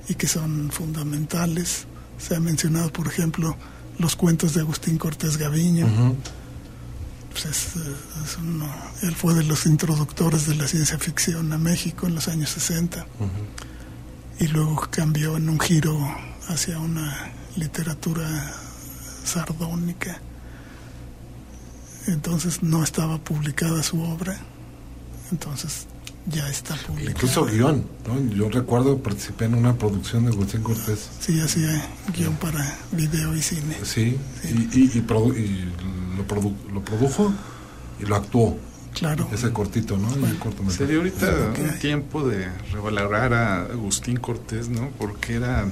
[0.08, 1.86] y que son fundamentales.
[2.18, 3.56] Se ha mencionado, por ejemplo,
[3.98, 6.16] los cuentos de Agustín Cortés Gaviño.
[7.30, 7.46] Pues
[9.02, 13.06] él fue de los introductores de la ciencia ficción a México en los años 60
[14.38, 15.98] y luego cambió en un giro
[16.48, 18.52] hacia una literatura
[19.24, 20.20] sardónica.
[22.06, 24.38] Entonces no estaba publicada su obra,
[25.30, 25.86] entonces
[26.26, 27.10] ya está publicada.
[27.10, 28.34] Incluso guion, ¿no?
[28.34, 31.10] Yo recuerdo participé en una producción de Agustín Cortés.
[31.20, 33.76] Sí, hacía guion para video y cine.
[33.82, 35.04] Sí, Y, y,
[36.16, 37.32] lo, produjo
[38.00, 38.56] y lo actuó.
[38.94, 39.28] Claro.
[39.32, 40.08] Ese cortito, ¿no?
[40.70, 44.90] Sería ahorita un tiempo de revalorar a Agustín Cortés, ¿no?
[44.98, 45.66] Porque era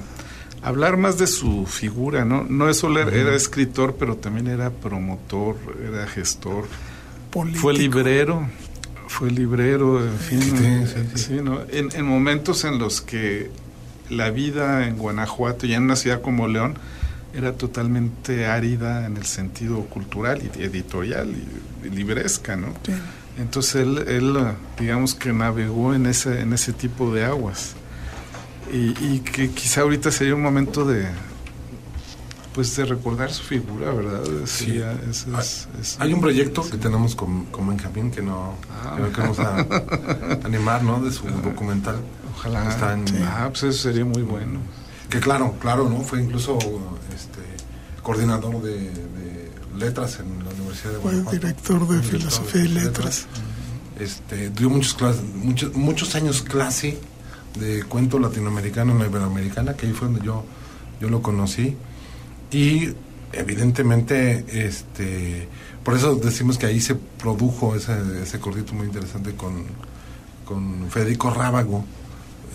[0.61, 2.43] hablar más de su figura, ¿no?
[2.43, 5.55] No es solo era, escritor, pero también era promotor,
[5.87, 6.65] era gestor,
[7.55, 8.47] fue librero,
[9.13, 10.41] fue librero, en fin,
[11.13, 11.61] sí, ¿no?
[11.69, 13.51] en, momentos en los que
[14.09, 16.73] la vida en Guanajuato y en una ciudad como León
[17.35, 22.73] era totalmente árida en el sentido cultural y editorial y, libresca, ¿no?
[23.37, 24.37] Entonces él, él,
[24.79, 27.75] digamos que navegó en ese, en ese tipo de aguas
[28.71, 31.05] y, que quizá ahorita sería un momento de
[32.53, 34.21] pues de recordar su figura, ¿verdad?
[34.45, 34.81] Sí.
[35.99, 38.97] hay, un proyecto que tenemos con, con Benjamín que no ah.
[39.13, 39.65] que vamos a
[40.43, 41.01] animar, ¿no?
[41.01, 41.97] De su documental.
[42.35, 42.69] Ojalá.
[42.69, 44.59] Está en, Ah, pues eso sería muy bueno.
[45.09, 46.01] Que claro, claro, ¿no?
[46.01, 46.57] Fue incluso
[47.13, 47.41] este
[48.01, 48.91] coordinador de,
[49.77, 51.29] letras en la Universidad de Guanajuato.
[51.29, 53.25] Fue director de Filosofía y Letras.
[53.99, 56.99] Este, dio muchos, muchos, muchos años clase
[57.59, 60.45] de cuento latinoamericano en la iberoamericana, que ahí fue donde yo,
[61.01, 61.75] yo lo conocí.
[62.53, 62.93] Y
[63.31, 65.47] evidentemente, este,
[65.83, 69.65] por eso decimos que ahí se produjo ese, ese cortito muy interesante con,
[70.45, 71.83] con Federico Rábago.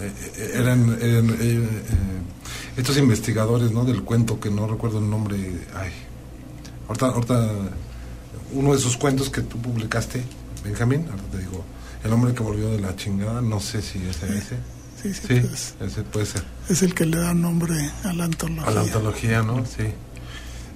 [0.00, 1.68] Eh, eh, eran, eh,
[2.76, 3.84] estos investigadores ¿no?
[3.84, 5.37] del cuento, que no recuerdo el nombre.
[5.74, 5.90] Ay,
[6.87, 7.50] ahorita, ahorita,
[8.52, 10.22] uno de esos cuentos que tú publicaste,
[10.64, 11.64] Benjamín, ahora te digo,
[12.04, 14.78] El hombre que volvió de la chingada, no sé si es ese.
[15.02, 16.42] Sí, sí, pues, ese puede ser.
[16.68, 18.66] Es el que le da nombre a la antología.
[18.66, 19.64] A la antología, ¿no?
[19.64, 19.84] Sí.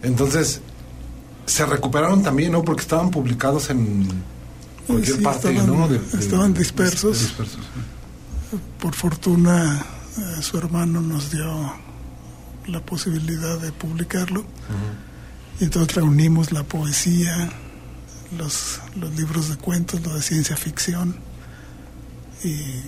[0.02, 0.61] Entonces,
[1.46, 2.62] se recuperaron también, ¿no?
[2.62, 4.08] Porque estaban publicados en
[4.87, 6.18] cualquier parte, estaban, ¿no?
[6.18, 7.35] estaban dispersos.
[8.78, 9.85] Por fortuna,
[10.18, 11.72] eh, su hermano nos dio
[12.66, 14.44] la posibilidad de publicarlo.
[15.61, 17.50] Y entonces reunimos la poesía,
[18.37, 21.16] los, los libros de cuentos, lo de ciencia ficción.
[22.44, 22.82] Y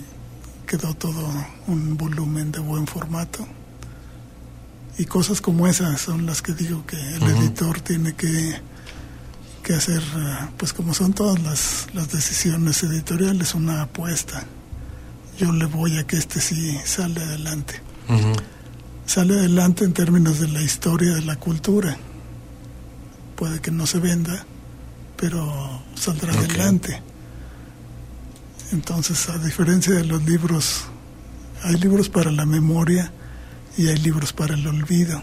[0.65, 1.31] quedó todo
[1.67, 3.47] un volumen de buen formato.
[4.97, 8.61] Y cosas como esas son las que digo que el editor tiene que,
[9.63, 14.45] que hacer, eh, pues como son todas las, las decisiones editoriales, una apuesta.
[15.37, 17.81] Yo le voy a que este sí sale adelante.
[19.05, 21.97] Sale adelante en términos de la historia de la cultura.
[23.35, 24.45] Puede que no se venda,
[25.17, 27.01] pero saldrá adelante
[28.71, 30.85] entonces, a diferencia de los libros,
[31.63, 33.11] hay libros para la memoria
[33.77, 35.21] y hay libros para el olvido.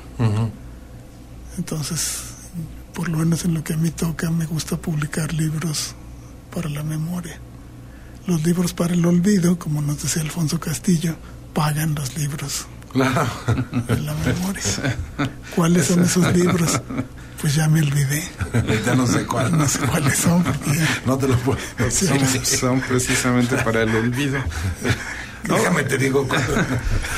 [1.58, 2.20] Entonces,
[2.94, 5.94] por lo menos en lo que a mí toca, me gusta publicar libros
[6.54, 7.38] para la memoria.
[8.26, 11.16] Los libros para el olvido, como nos decía Alfonso Castillo,
[11.54, 14.98] pagan los libros de la memoria.
[15.56, 16.80] ¿Cuáles son esos libros?
[17.42, 18.22] Pues ya me olvidé.
[18.86, 19.52] ya no sé cuáles.
[19.52, 20.44] No sé cuáles son.
[21.04, 21.58] no te lo puedo
[22.44, 24.38] son, precisamente para el olvido.
[25.42, 26.26] Déjame te digo.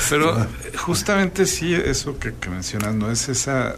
[0.09, 3.11] Pero justamente sí, eso que, mencionas, ¿no?
[3.11, 3.75] Es esa...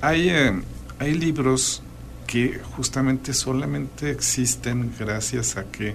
[0.00, 0.60] Hay, eh,
[0.98, 1.80] hay libros
[2.26, 5.94] que justamente solamente existen gracias a que,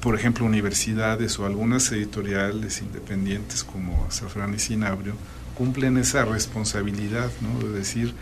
[0.00, 5.14] por ejemplo, universidades o algunas editoriales independientes como Safran y Cinabrio,
[5.60, 7.68] cumplen esa responsabilidad, ¿no?
[7.68, 8.14] De decir,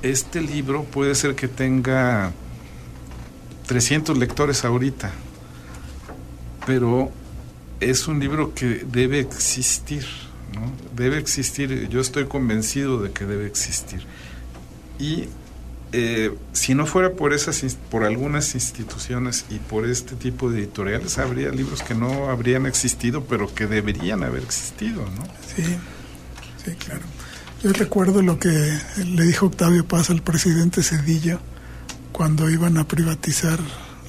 [0.00, 2.32] este libro puede ser que tenga
[3.66, 5.12] 300 lectores ahorita,
[6.66, 7.12] pero
[7.80, 10.06] es un libro que debe existir,
[10.54, 10.72] ¿no?
[10.96, 14.06] Debe existir, yo estoy convencido de que debe existir.
[14.98, 15.24] Y
[15.92, 21.18] eh, si no fuera por esas por algunas instituciones y por este tipo de editoriales
[21.18, 25.24] habría libros que no habrían existido pero que deberían haber existido no
[25.54, 25.62] sí
[26.64, 27.02] Sí, claro.
[27.62, 31.40] Yo recuerdo lo que le dijo Octavio Paz al presidente Cedillo
[32.12, 33.58] cuando iban a privatizar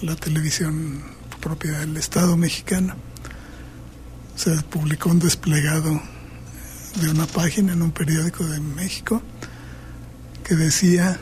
[0.01, 1.03] la televisión
[1.41, 2.95] propiedad del Estado mexicano.
[4.35, 6.01] Se publicó un desplegado
[7.01, 9.21] de una página en un periódico de México
[10.43, 11.19] que decía,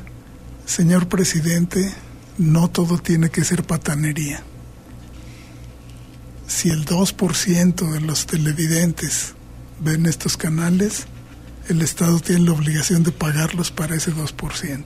[0.66, 1.94] señor presidente,
[2.38, 4.44] no todo tiene que ser patanería.
[6.48, 9.34] Si el 2% de los televidentes
[9.80, 11.06] ven estos canales,
[11.70, 14.84] el Estado tiene la obligación de pagarlos para ese 2%.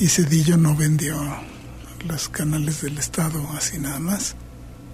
[0.00, 1.16] Y Cedillo no vendió
[2.06, 4.34] los canales del Estado así nada más,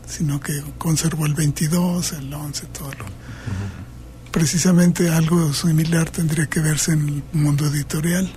[0.06, 3.06] sino que conservó el 22, el 11, todo lo.
[4.32, 8.30] Precisamente algo similar tendría que verse en el mundo editorial.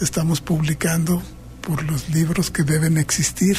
[0.00, 1.22] Estamos publicando
[1.60, 3.58] por los libros que deben existir,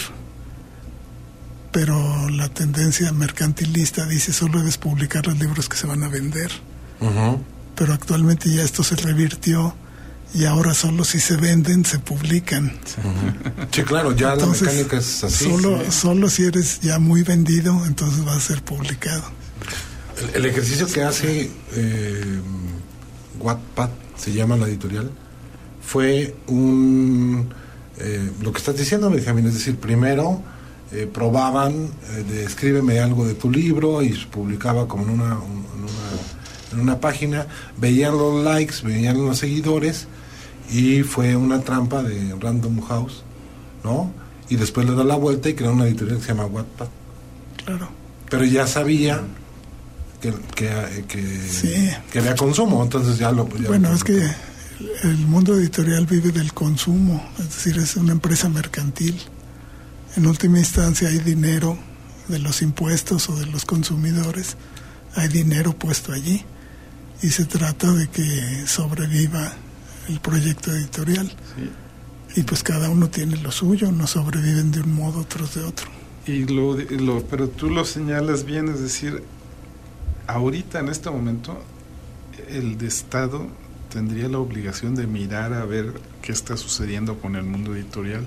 [1.72, 6.52] pero la tendencia mercantilista dice solo debes publicar los libros que se van a vender
[7.76, 9.76] pero actualmente ya esto se revirtió
[10.34, 12.78] y ahora solo si se venden se publican.
[13.72, 15.46] Sí, claro, ya la mecánica es así.
[15.46, 19.24] Solo, solo si eres ya muy vendido, entonces va a ser publicado.
[20.34, 22.40] El, ejercicio que hace eh,
[23.40, 25.12] Wattpad, se llama la editorial,
[25.82, 27.50] fue un...
[27.98, 30.42] Eh, lo que estás diciendo, Benjamín, es decir, primero
[30.92, 35.32] eh, probaban eh, de escríbeme algo de tu libro y publicaba como en una, en
[35.32, 36.15] una,
[36.76, 37.48] en una página,
[37.78, 40.08] veían los likes, veían los seguidores
[40.72, 43.24] y fue una trampa de Random House,
[43.84, 44.12] ¿no?
[44.50, 46.88] Y después le da la vuelta y creó una editorial que se llama Wattpad.
[47.64, 47.90] Claro.
[48.30, 49.22] Pero ya sabía
[50.22, 53.46] que, que, que, que había consumo, entonces ya lo...
[53.46, 54.30] bueno, es que
[55.04, 59.20] el mundo editorial vive del consumo, es decir, es una empresa mercantil.
[60.18, 61.78] En última instancia hay dinero
[62.28, 64.58] de los impuestos o de los consumidores,
[65.16, 66.44] hay dinero puesto allí
[67.22, 69.54] y se trata de que sobreviva
[70.10, 71.32] el proyecto editorial.
[72.36, 75.88] Y pues cada uno tiene lo suyo, no sobreviven de un modo, otros de otro.
[76.28, 79.24] Y lo, lo, pero tú lo señalas bien, es decir,
[80.28, 81.62] ahorita en este momento
[82.50, 83.48] el de Estado
[83.90, 88.26] tendría la obligación de mirar a ver qué está sucediendo con el mundo editorial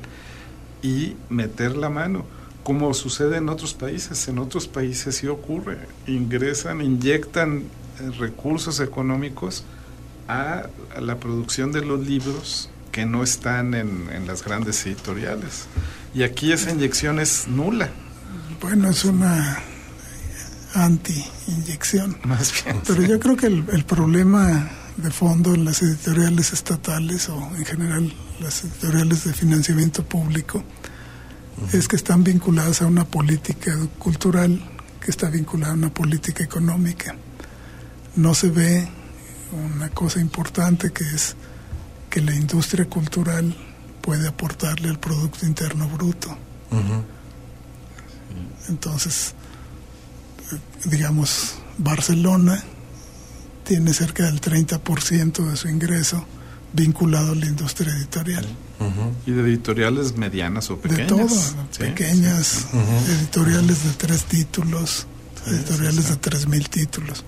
[0.83, 2.25] y meter la mano,
[2.63, 4.29] como sucede en otros países.
[4.29, 7.65] En otros países sí ocurre, ingresan, inyectan
[8.19, 9.65] recursos económicos
[10.29, 10.65] a,
[11.01, 15.67] la producción de los libros que no están en, en las grandes editoriales.
[16.15, 17.91] Y aquí esa inyección es nula.
[18.61, 19.63] Bueno, es una
[20.75, 22.19] anti-inyección.
[22.25, 22.81] Más bien.
[22.87, 27.65] Pero yo creo que el, el, problema de fondo en las editoriales estatales o en
[27.65, 30.63] general las editoriales de financiamiento público
[31.73, 34.61] es que están vinculadas a una política cultural
[35.01, 37.17] que está vinculada a una política económica.
[38.19, 38.89] No se ve
[39.53, 41.37] una cosa importante que es
[42.11, 43.57] que la industria cultural
[44.01, 46.37] puede aportarle al Producto Interno Bruto.
[48.69, 49.35] Entonces,
[50.85, 52.61] digamos, Barcelona
[53.65, 56.27] tiene cerca del 30% de su ingreso
[56.73, 58.47] vinculado a la industria editorial.
[59.27, 61.07] ¿Y de editoriales medianas o pequeñas?
[61.07, 62.67] De todo, pequeñas,
[63.07, 65.07] editoriales de tres títulos,
[65.47, 67.25] editoriales de tres mil títulos.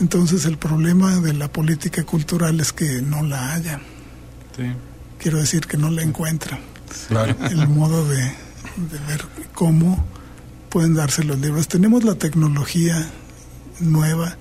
[0.00, 3.80] Entonces el problema de la política cultural es que no la haya.
[5.18, 6.58] Quiero decir que no la encuentra.
[7.50, 9.24] El modo de, de ver
[9.54, 10.04] cómo
[10.68, 11.68] pueden darse los libros.
[11.68, 13.08] Tenemos la tecnología
[13.80, 14.36] nueva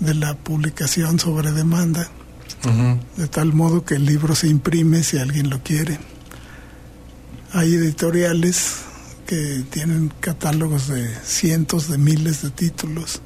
[0.00, 2.08] de la publicación sobre demanda,
[3.16, 5.98] de tal modo que el libro se imprime si alguien lo quiere.
[7.52, 8.76] Hay editoriales
[9.26, 13.22] que tienen catálogos de cientos de miles de títulos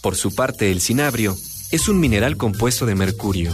[0.00, 1.36] Por su parte, el cinabrio
[1.70, 3.52] es un mineral compuesto de mercurio,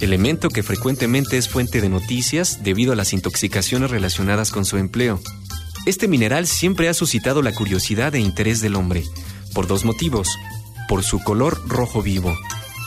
[0.00, 5.20] elemento que frecuentemente es fuente de noticias debido a las intoxicaciones relacionadas con su empleo.
[5.86, 9.04] Este mineral siempre ha suscitado la curiosidad e interés del hombre,
[9.54, 10.28] por dos motivos.
[10.88, 12.36] Por su color rojo vivo,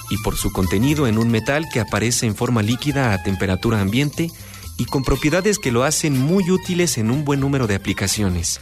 [0.09, 4.29] y por su contenido en un metal que aparece en forma líquida a temperatura ambiente
[4.77, 8.59] y con propiedades que lo hacen muy útiles en un buen número de aplicaciones.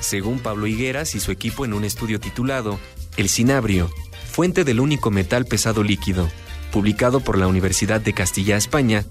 [0.00, 2.78] Según Pablo Higueras y su equipo en un estudio titulado
[3.16, 3.90] El cinabrio,
[4.36, 6.28] fuente del único metal pesado líquido,
[6.70, 9.06] publicado por la Universidad de Castilla, España,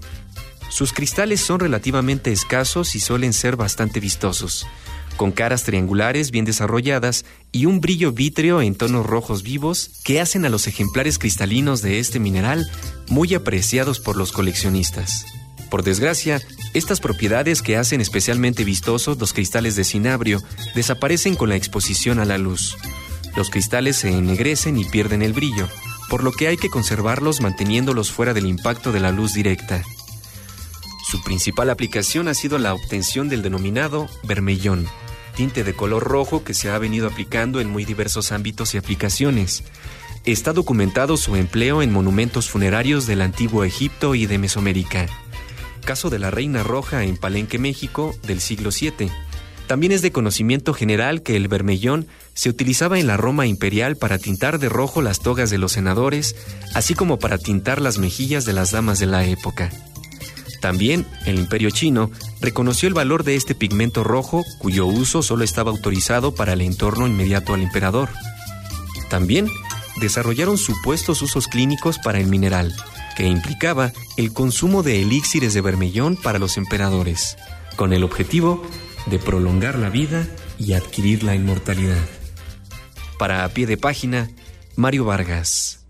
[0.68, 4.68] sus cristales son relativamente escasos y suelen ser bastante vistosos,
[5.16, 10.44] con caras triangulares bien desarrolladas y un brillo vítreo en tonos rojos vivos que hacen
[10.44, 12.64] a los ejemplares cristalinos de este mineral
[13.08, 15.26] muy apreciados por los coleccionistas.
[15.70, 16.40] Por desgracia,
[16.72, 20.40] estas propiedades que hacen especialmente vistosos los cristales de cinabrio
[20.76, 22.76] desaparecen con la exposición a la luz.
[23.36, 25.68] Los cristales se ennegrecen y pierden el brillo,
[26.08, 29.82] por lo que hay que conservarlos manteniéndolos fuera del impacto de la luz directa.
[31.06, 34.86] Su principal aplicación ha sido la obtención del denominado vermellón,
[35.36, 39.62] tinte de color rojo que se ha venido aplicando en muy diversos ámbitos y aplicaciones.
[40.24, 45.06] Está documentado su empleo en monumentos funerarios del antiguo Egipto y de Mesoamérica.
[45.84, 49.10] Caso de la Reina Roja en Palenque, México, del siglo VII.
[49.68, 54.18] También es de conocimiento general que el vermellón se utilizaba en la Roma imperial para
[54.18, 56.36] tintar de rojo las togas de los senadores,
[56.74, 59.70] así como para tintar las mejillas de las damas de la época.
[60.60, 62.10] También el imperio chino
[62.42, 67.06] reconoció el valor de este pigmento rojo cuyo uso solo estaba autorizado para el entorno
[67.06, 68.10] inmediato al emperador.
[69.08, 69.48] También
[70.00, 72.74] desarrollaron supuestos usos clínicos para el mineral,
[73.16, 77.38] que implicaba el consumo de elixires de vermellón para los emperadores,
[77.76, 78.62] con el objetivo
[79.06, 80.26] de prolongar la vida
[80.58, 82.15] y adquirir la inmortalidad.
[83.18, 84.28] Para a pie de página,
[84.76, 85.86] Mario Vargas.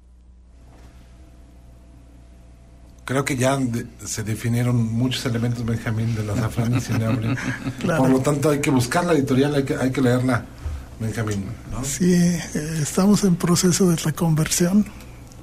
[3.07, 3.59] creo que ya
[4.05, 7.35] se definieron muchos elementos, Benjamín, de la azafrán y cinabrio.
[7.87, 10.45] Por lo tanto, hay que buscar la editorial, hay que, hay que leerla,
[11.01, 11.47] Benjamín.
[11.85, 12.41] Sí, eh,
[12.83, 14.85] estamos en proceso de reconversión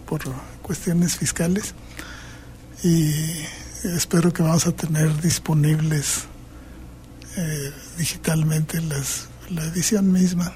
[0.06, 0.22] por
[0.62, 1.74] cuestiones fiscales
[2.84, 3.14] y
[3.84, 6.26] espero que vamos a tener disponibles
[7.38, 10.54] eh, digitalmente las, la edición misma.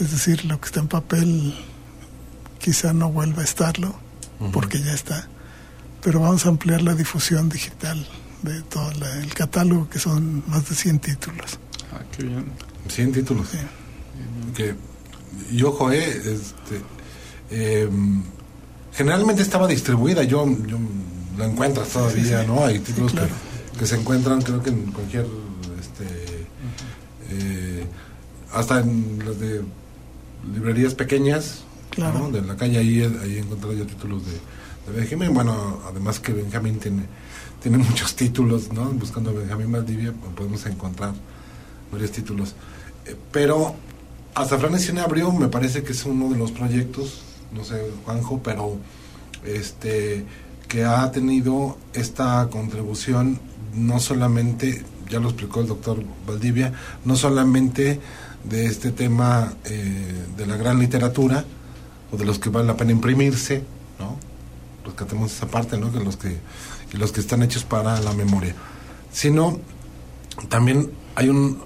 [0.00, 1.54] Es decir, lo que está en papel
[2.60, 3.94] quizá no vuelva a estarlo,
[4.52, 5.28] porque ya está
[6.02, 8.06] pero vamos a ampliar la difusión digital
[8.42, 8.90] de todo
[9.20, 11.58] el catálogo, que son más de 100 títulos.
[11.92, 12.46] Ah, qué bien.
[12.88, 13.48] 100 títulos.
[13.50, 13.58] Sí.
[14.54, 14.74] Que,
[15.50, 16.80] y ojo, eh, este,
[17.50, 18.22] em,
[18.92, 20.78] generalmente estaba distribuida, yo, yo
[21.36, 22.64] la encuentras todavía, ¿no?
[22.64, 23.12] Hay títulos
[23.78, 25.26] que, se encuentran, creo que en cualquier,
[25.78, 26.46] este,
[27.30, 27.86] eh,
[28.52, 29.62] hasta en las de
[30.52, 32.30] librerías pequeñas, claro.
[32.30, 34.32] de la calle, ahí, ahí he encontrado yo títulos de
[34.92, 37.02] Benjamín, bueno, además que Benjamín tiene,
[37.62, 38.86] tiene muchos títulos, ¿no?
[38.92, 41.14] Buscando a Benjamín Valdivia pues, podemos encontrar
[41.92, 42.54] varios títulos.
[43.06, 43.74] Eh, pero
[44.34, 47.22] Azafrán y Cinabrio me parece que es uno de los proyectos,
[47.52, 48.78] no sé, Juanjo, pero
[49.44, 50.24] este
[50.68, 53.40] que ha tenido esta contribución
[53.74, 56.72] no solamente, ya lo explicó el doctor Valdivia,
[57.04, 58.00] no solamente
[58.44, 61.44] de este tema eh, de la gran literatura,
[62.10, 63.62] o de los que vale la pena imprimirse,
[63.98, 64.16] ¿no?
[64.84, 65.92] rescatemos esa parte, ¿no?
[65.92, 66.38] Que los que,
[66.92, 68.54] los que están hechos para la memoria.
[69.12, 69.60] Sino
[70.48, 71.58] también hay un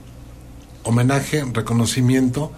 [0.82, 2.52] homenaje, reconocimiento,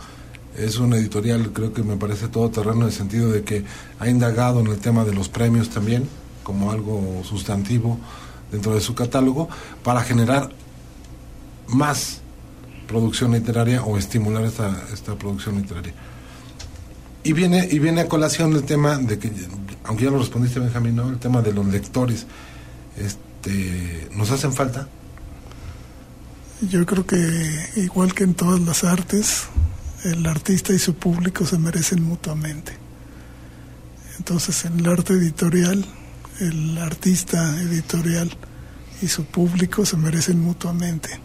[0.57, 3.65] es una editorial, creo que me parece todo terreno en el sentido de que
[3.99, 6.09] ha indagado en el tema de los premios también,
[6.43, 7.99] como algo sustantivo
[8.53, 9.49] dentro de su catálogo,
[9.83, 10.51] para generar
[11.67, 12.21] más
[12.87, 15.95] producción literaria o estimular esta, esta producción literaria.
[17.23, 19.33] Y viene, y viene a colación el tema de que
[19.85, 21.09] aunque ya lo respondiste Benjamín, ¿no?
[21.09, 22.27] el tema de los lectores,
[22.97, 24.89] este, ¿nos hacen falta?
[26.63, 29.45] Yo creo que igual que en todas las artes,
[30.05, 32.73] el artista y su público se merecen mutuamente.
[34.19, 35.85] Entonces en el arte editorial,
[36.41, 38.31] el artista editorial
[39.03, 41.21] y su público se merecen mutuamente.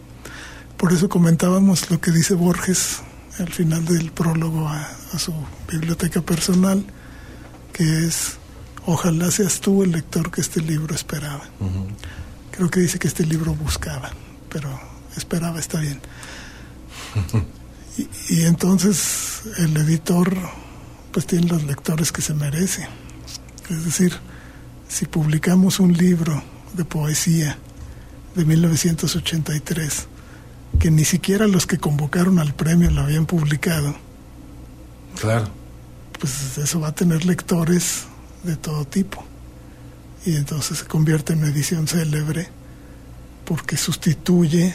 [0.80, 3.02] Por eso comentábamos lo que dice Borges
[3.38, 4.80] al final del prólogo a,
[5.12, 5.32] a su
[5.68, 6.84] biblioteca personal,
[7.72, 8.40] que es
[8.86, 11.42] Ojalá seas tú el lector que este libro esperaba.
[12.50, 14.10] Creo que dice que este libro buscaba,
[14.48, 14.68] pero
[15.16, 16.00] esperaba está bien.
[18.28, 20.34] y, entonces el editor
[21.12, 22.88] pues tiene los lectores que se merece.
[23.68, 24.12] Es decir,
[24.88, 27.58] si publicamos un libro de poesía
[28.34, 30.08] de 1983,
[30.80, 33.94] que ni siquiera los que convocaron al premio lo habían publicado.
[35.20, 35.48] Claro.
[36.18, 38.06] Pues eso va a tener lectores
[38.42, 39.22] de todo tipo.
[40.24, 42.48] Y entonces se convierte en una edición célebre
[43.44, 44.74] porque sustituye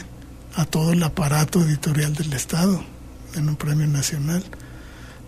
[0.54, 2.82] a todo el aparato editorial del Estado
[3.34, 4.44] en un premio nacional.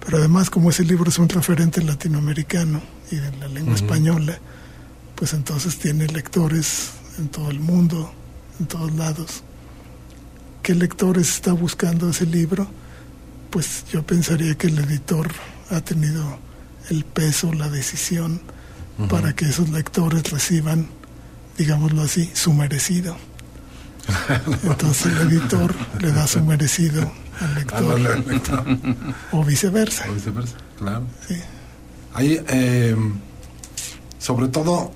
[0.05, 4.39] Pero además, como ese libro es un referente latinoamericano y de la lengua española,
[5.17, 8.13] pues entonces tiene lectores en todo el mundo,
[8.61, 9.43] en todos lados.
[10.63, 12.69] ¿Qué lectores está buscando ese libro?
[13.51, 15.29] Pues yo pensaría que el editor
[15.71, 16.39] ha tenido
[16.91, 18.41] el peso, la decisión
[19.09, 20.89] para que esos lectores reciban,
[21.57, 23.17] digámoslo así, su merecido.
[24.65, 28.57] Entonces el editor le da su merecido al lector.
[29.33, 30.11] o viceversa.
[30.11, 31.07] O viceversa, claro.
[32.15, 32.97] Hay, eh,
[34.19, 34.91] sobre todo,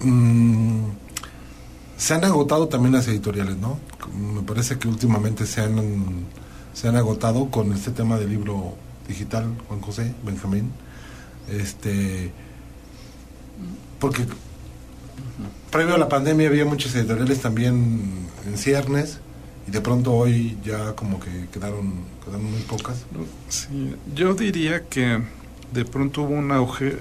[0.00, 0.84] mm,
[1.98, 3.78] se han agotado también las editoriales, ¿no?
[4.12, 6.26] Me parece que últimamente se han,
[6.72, 8.74] se han agotado con este tema del libro
[9.08, 10.70] digital, Juan José, Benjamín.
[11.48, 12.32] Este,
[13.98, 14.24] porque
[15.70, 19.18] previo a la pandemia había muchas editoriales también en ciernes
[19.66, 21.94] y de pronto hoy ya como que quedaron,
[22.24, 23.04] quedaron muy pocas.
[24.14, 25.22] Yo diría que
[25.72, 26.98] de pronto hubo un auge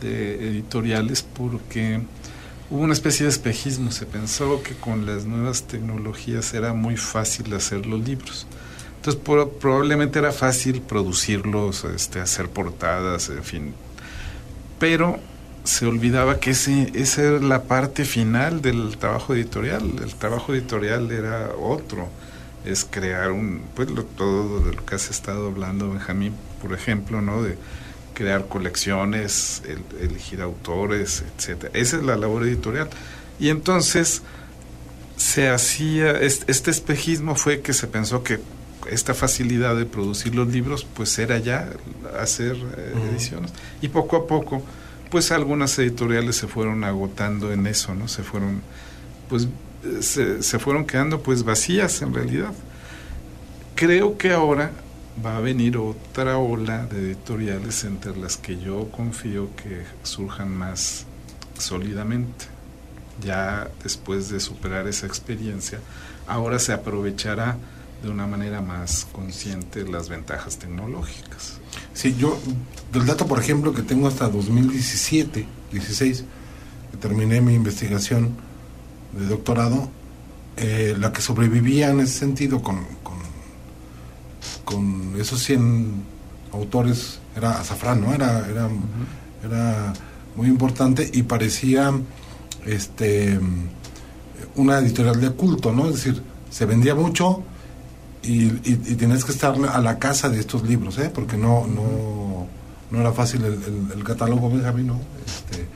[0.00, 2.00] de editoriales porque
[2.72, 3.90] hubo una especie de espejismo.
[3.90, 8.46] Se pensó que con las nuevas tecnologías era muy fácil hacer los libros.
[8.96, 9.20] Entonces
[9.60, 13.74] probablemente era fácil producirlos, este, hacer portadas, en fin.
[14.78, 15.18] Pero
[15.64, 19.92] se olvidaba que ese, esa era la parte final del trabajo editorial.
[20.02, 22.08] El trabajo editorial era otro.
[22.64, 27.42] Es crear un, pues todo de lo que has estado hablando, Benjamín, por ejemplo, ¿no?
[27.42, 27.58] De
[28.14, 29.62] crear colecciones,
[30.00, 31.72] elegir autores, etcétera.
[31.74, 32.88] Esa es la labor editorial.
[33.38, 34.22] Y entonces
[35.16, 38.40] se hacía, este espejismo fue que se pensó que
[38.90, 41.70] esta facilidad de producir los libros, pues era ya
[42.20, 43.52] hacer eh, ediciones.
[43.80, 44.62] Y poco a poco,
[45.10, 48.08] pues algunas editoriales se fueron agotando en eso, ¿no?
[48.08, 48.62] Se fueron,
[49.28, 49.48] pues,
[50.00, 52.52] se, se fueron quedando pues vacías en realidad.
[53.74, 54.72] Creo que ahora
[55.24, 61.06] va a venir otra ola de editoriales entre las que yo confío que surjan más
[61.58, 62.46] sólidamente.
[63.22, 65.80] Ya después de superar esa experiencia,
[66.26, 67.58] ahora se aprovechará
[68.02, 71.60] de una manera más consciente las ventajas tecnológicas.
[71.94, 72.38] Sí, yo,
[72.92, 76.24] del dato, por ejemplo, que tengo hasta 2017, 16,
[76.90, 78.34] que terminé mi investigación
[79.12, 79.90] de doctorado,
[80.56, 83.11] eh, la que sobrevivía en ese sentido con, con,
[85.18, 86.04] esos 100
[86.52, 88.12] autores era Azafrán, ¿no?
[88.12, 88.68] Era, era,
[89.44, 89.92] era
[90.36, 91.92] muy importante y parecía
[92.66, 93.38] este
[94.54, 95.86] una editorial de culto, ¿no?
[95.86, 97.42] Es decir, se vendía mucho,
[98.22, 101.10] y, y, tienes que estar a la casa de estos libros, ¿eh?
[101.12, 102.46] porque no, no,
[102.90, 105.00] no era fácil el, catálogo, Benjamín, ¿no?
[105.26, 105.66] Este,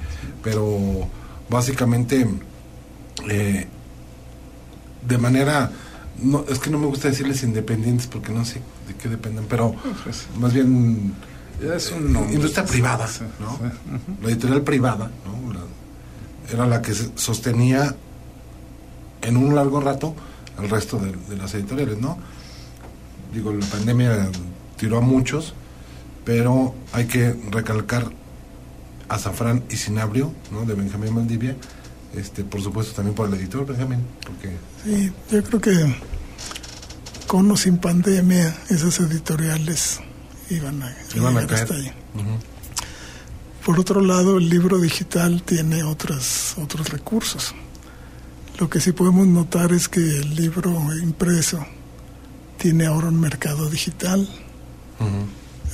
[0.43, 1.09] pero
[1.51, 2.29] básicamente
[3.29, 3.67] eh,
[5.03, 5.73] de manera,
[6.23, 9.75] no, es que no me gusta decirles independientes porque no sé de qué dependen, pero
[10.05, 11.15] pues, más bien
[11.61, 13.09] es un industria privada,
[13.41, 13.59] ¿no?
[14.23, 15.47] La editorial privada, ¿no?
[16.53, 17.97] era la que sostenía
[19.21, 20.15] en un largo rato
[20.61, 22.19] el resto de, de las editoriales, ¿no?
[23.33, 24.31] digo, la pandemia
[24.77, 25.55] tiró a muchos,
[26.25, 28.11] pero hay que recalcar
[29.09, 30.65] Azafrán y Sinabrio, ¿no?
[30.65, 31.57] De Benjamín Maldivia,
[32.17, 34.57] este, por supuesto también por el editor Benjamín, porque...
[34.85, 35.97] Sí, yo creo que
[37.27, 40.01] con o sin pandemia esas editoriales
[40.51, 41.93] iban a, iban a caer.
[43.65, 47.53] Por otro lado, el libro digital tiene otras, otros recursos.
[48.59, 51.67] Lo que sí podemos notar es que el libro impreso
[52.59, 54.29] tiene ahora un mercado digital.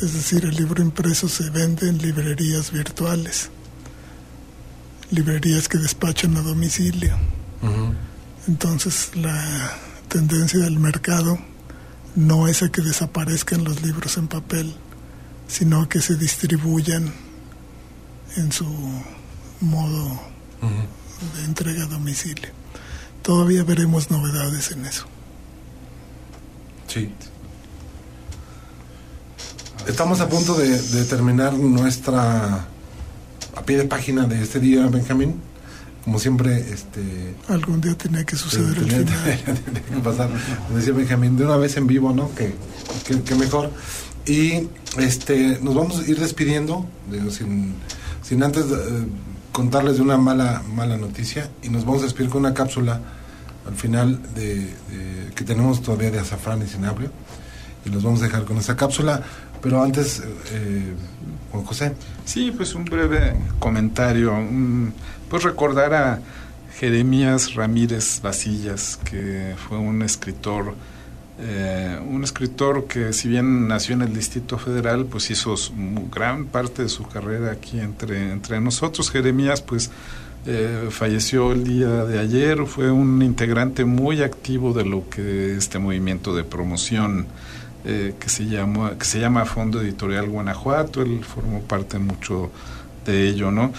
[0.00, 3.50] Es decir, el libro impreso se vende en librerías virtuales,
[5.12, 7.16] librerías que despachan a domicilio.
[8.48, 9.72] Entonces la
[10.08, 11.38] tendencia del mercado
[12.16, 14.74] no es a que desaparezcan los libros en papel,
[15.46, 17.12] sino a que se distribuyan
[18.36, 18.66] en su
[19.60, 20.20] modo
[21.36, 22.48] de entrega a domicilio.
[23.22, 25.06] Todavía veremos novedades en eso.
[26.88, 27.12] Sí.
[29.86, 32.66] Estamos a punto de, terminar nuestra
[33.54, 35.40] a pie de página de este día, Benjamín.
[36.04, 37.34] Como siempre, este.
[37.48, 39.04] Algún día tiene que suceder el final.
[39.90, 40.30] que pasar,
[40.74, 42.34] decía Benjamín, de una vez en vivo, ¿no?
[42.34, 42.54] Que,
[43.24, 43.70] que, mejor.
[44.26, 46.86] Y este, nos vamos a ir despidiendo,
[47.30, 47.74] sin,
[48.22, 49.06] sin antes eh,
[49.52, 51.50] contarles de una mala, mala noticia.
[51.62, 53.00] Y nos vamos a despedir con una cápsula
[53.66, 54.74] al final de,
[55.34, 57.10] que tenemos todavía de azafrán y cinabrio
[57.84, 59.22] y los vamos a dejar con esa cápsula
[59.62, 60.92] pero antes eh,
[61.50, 61.94] Juan José
[62.24, 64.34] sí pues un breve comentario
[65.30, 66.20] pues recordar a
[66.78, 70.74] Jeremías Ramírez Vasillas que fue un escritor
[71.44, 75.54] Eh, un escritor que si bien nació en el Distrito Federal, pues hizo
[76.14, 79.10] gran parte de su carrera aquí entre, entre nosotros.
[79.10, 79.90] Jeremías, pues
[80.46, 85.78] eh, falleció el día de ayer, fue un integrante muy activo de lo que este
[85.78, 87.26] movimiento de promoción
[87.84, 92.50] eh, que, se llama, que se llama Fondo Editorial Guanajuato, él formó parte mucho
[93.04, 93.72] de ello, ¿no?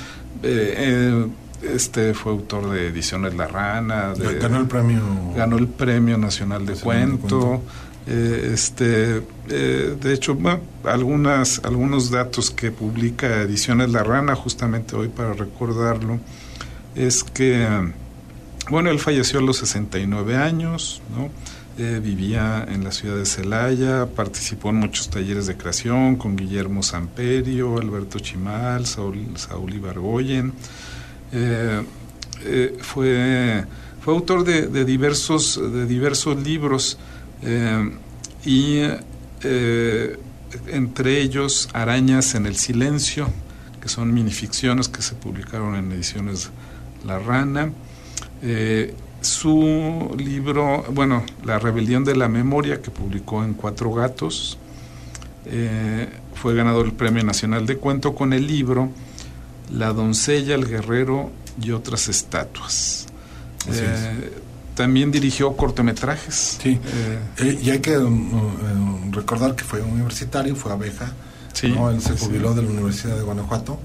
[1.63, 4.13] este fue autor de Ediciones La Rana.
[4.41, 5.01] ganó el premio.
[5.35, 7.61] Ganó el premio nacional de cuento.
[8.05, 10.37] Eh, este, eh, de hecho,
[10.83, 16.19] algunas, algunos datos que publica Ediciones La Rana, justamente hoy para recordarlo,
[16.95, 17.65] es que,
[18.69, 21.29] bueno, él falleció a los 69 años, ¿no?
[21.75, 26.83] Eh, vivía en la ciudad de Celaya, participó en muchos talleres de creación con Guillermo
[26.83, 30.53] Samperio, Alberto Chimal, Saúl, Saúl Ibargoyen.
[31.31, 31.81] Eh,
[32.43, 33.65] eh, fue,
[34.01, 36.99] fue autor de, diversos, de diversos libros
[38.45, 38.81] y
[40.67, 43.27] entre ellos Arañas en el Silencio,
[43.81, 46.51] que son minificciones que se publicaron en ediciones
[47.03, 47.71] La Rana.
[49.23, 54.57] Su libro, bueno, La Rebelión de la Memoria, que publicó en Cuatro Gatos,
[56.35, 58.89] fue ganador del Premio Nacional de Cuento con el libro
[59.71, 63.07] la doncella, el guerrero y otras estatuas.
[63.71, 64.31] Eh,
[64.75, 66.57] también dirigió cortometrajes.
[66.61, 66.79] Sí.
[66.83, 71.11] Eh, eh, y hay que um, recordar que fue universitario, fue abeja.
[71.53, 73.79] Sí, Él se jubiló de la Universidad de Guanajuato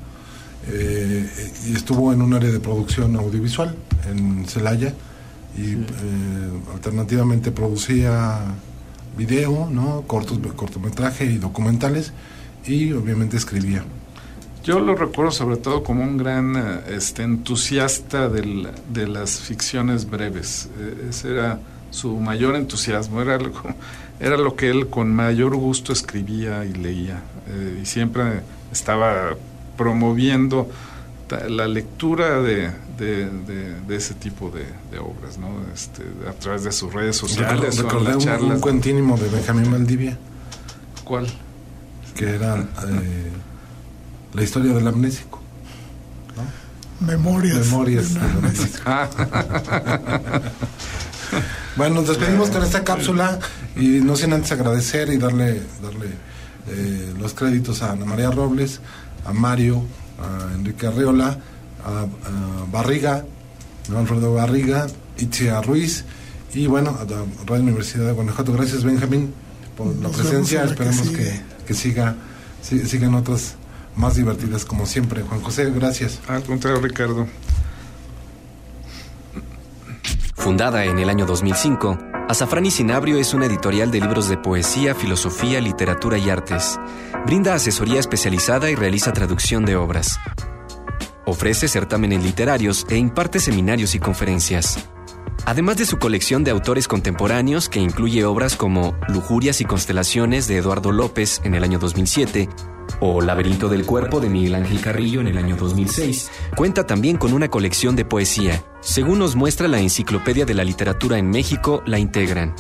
[0.71, 3.75] y estuvo en un área de producción audiovisual
[4.07, 4.93] en Celaya
[5.59, 5.87] y
[6.73, 8.39] alternativamente producía
[9.17, 10.03] video, ¿no?
[10.07, 12.13] Cortos, cortometraje y documentales
[12.65, 13.85] y obviamente escribía.
[14.63, 20.69] Yo lo recuerdo sobre todo como un gran eh, este, entusiasta de las ficciones breves.
[20.79, 21.59] Eh, ese era
[21.91, 23.53] su mayor entusiasmo, era lo,
[24.21, 27.23] era lo que él con mayor gusto escribía y leía.
[27.49, 29.37] Eh, y siempre estaba
[29.77, 30.69] promoviendo
[31.49, 35.49] la lectura de, de, ese tipo de, obras, ¿no?
[35.73, 37.79] Este, a través de sus redes sociales.
[37.79, 40.19] Recordé, un, un, cuentínimo de Benjamín Maldivia.
[41.05, 41.27] ¿Cuál?
[42.15, 42.65] Que era
[44.33, 45.41] la historia del amnésico.
[47.01, 47.67] Memorias.
[47.67, 48.15] Memorias
[51.77, 53.39] bueno, nos despedimos con esta cápsula
[53.77, 56.09] y no sin antes agradecer y darle, darle
[56.67, 58.81] eh, los créditos a Ana María Robles,
[59.25, 59.85] a Mario,
[60.19, 61.39] a Enrique Arreola,
[61.85, 62.07] a,
[62.71, 63.25] Barriga,
[63.95, 66.05] a Alfredo Barriga, Itzia Ruiz
[66.55, 68.53] y bueno, a la Radio Universidad de Guanajuato.
[68.53, 69.33] Gracias Benjamín
[69.77, 70.65] por la presencia.
[70.65, 72.17] Esperemos que, que, siga,
[72.63, 73.55] sigan otras
[73.97, 75.23] más divertidas como siempre.
[75.23, 76.21] Juan José, gracias.
[76.29, 77.27] Al contrario, Ricardo.
[80.35, 81.99] Fundada en el año 2005,
[82.29, 86.79] Azafrán y Cinabrio es una editorial de libros de poesía, filosofía, literatura y artes.
[87.25, 90.21] Brinda asesoría especializada y realiza traducción de obras.
[91.25, 94.79] Ofrece certámenes literarios e imparte seminarios y conferencias.
[95.47, 100.59] Además de su colección de autores contemporáneos que incluye obras como Lujurias y Constelaciones de
[100.59, 102.51] Eduardo López en el año 2007
[103.01, 106.31] o Laberinto del Cuerpo de Miguel Ángel Carrillo en el año 2006.
[106.57, 108.63] Cuenta también con una colección de poesía.
[108.81, 112.55] Según nos muestra la Enciclopedia de la Literatura en México, la integran.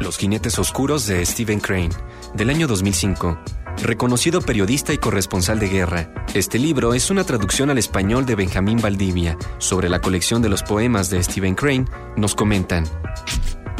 [0.00, 1.90] Los jinetes oscuros de Stephen Crane,
[2.34, 3.38] del año 2005.
[3.82, 8.78] Reconocido periodista y corresponsal de guerra, este libro es una traducción al español de Benjamín
[8.80, 11.86] Valdivia sobre la colección de los poemas de Stephen Crane.
[12.16, 12.84] Nos comentan.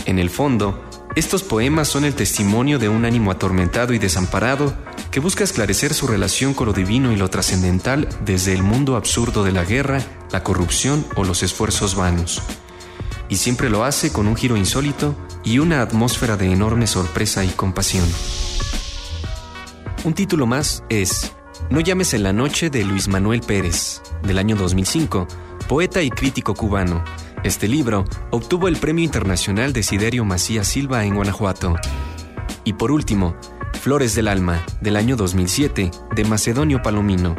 [0.06, 0.82] En el fondo,
[1.16, 4.72] estos poemas son el testimonio de un ánimo atormentado y desamparado
[5.10, 9.42] que busca esclarecer su relación con lo divino y lo trascendental desde el mundo absurdo
[9.44, 12.42] de la guerra, la corrupción o los esfuerzos vanos.
[13.28, 17.48] Y siempre lo hace con un giro insólito y una atmósfera de enorme sorpresa y
[17.48, 18.08] compasión.
[20.04, 21.32] Un título más es
[21.70, 25.26] No llames en la noche de Luis Manuel Pérez, del año 2005,
[25.68, 27.04] poeta y crítico cubano,
[27.42, 31.74] este libro obtuvo el Premio Internacional de Siderio Macías Silva en Guanajuato.
[32.64, 33.34] Y por último,
[33.80, 37.34] Flores del Alma, del año 2007, de Macedonio Palomino,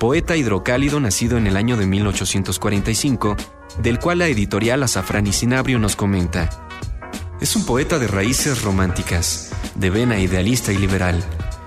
[0.00, 3.36] poeta hidrocálido nacido en el año de 1845,
[3.80, 6.68] del cual la editorial Azafrán y Cinabrio nos comenta.
[7.40, 11.22] Es un poeta de raíces románticas, de vena idealista y liberal.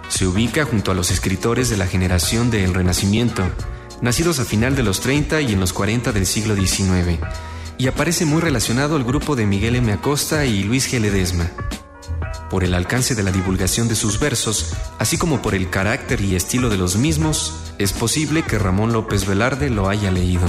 [0.10, 3.44] Se ubica junto a los escritores de la generación del Renacimiento,
[4.02, 7.18] nacidos a final de los 30 y en los 40 del siglo XIX
[7.78, 9.92] y aparece muy relacionado al grupo de Miguel M.
[9.94, 11.00] Acosta y Luis G.
[11.00, 11.50] Ledesma.
[12.50, 16.36] Por el alcance de la divulgación de sus versos, así como por el carácter y
[16.36, 20.48] estilo de los mismos, es posible que Ramón López Velarde lo haya leído.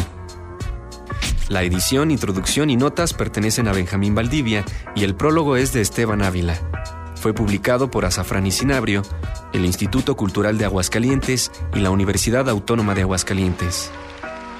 [1.49, 6.23] La edición, introducción y notas pertenecen a Benjamín Valdivia y el prólogo es de Esteban
[6.23, 6.57] Ávila.
[7.17, 9.03] Fue publicado por Azafrán y Cinabrio,
[9.53, 13.91] el Instituto Cultural de Aguascalientes y la Universidad Autónoma de Aguascalientes.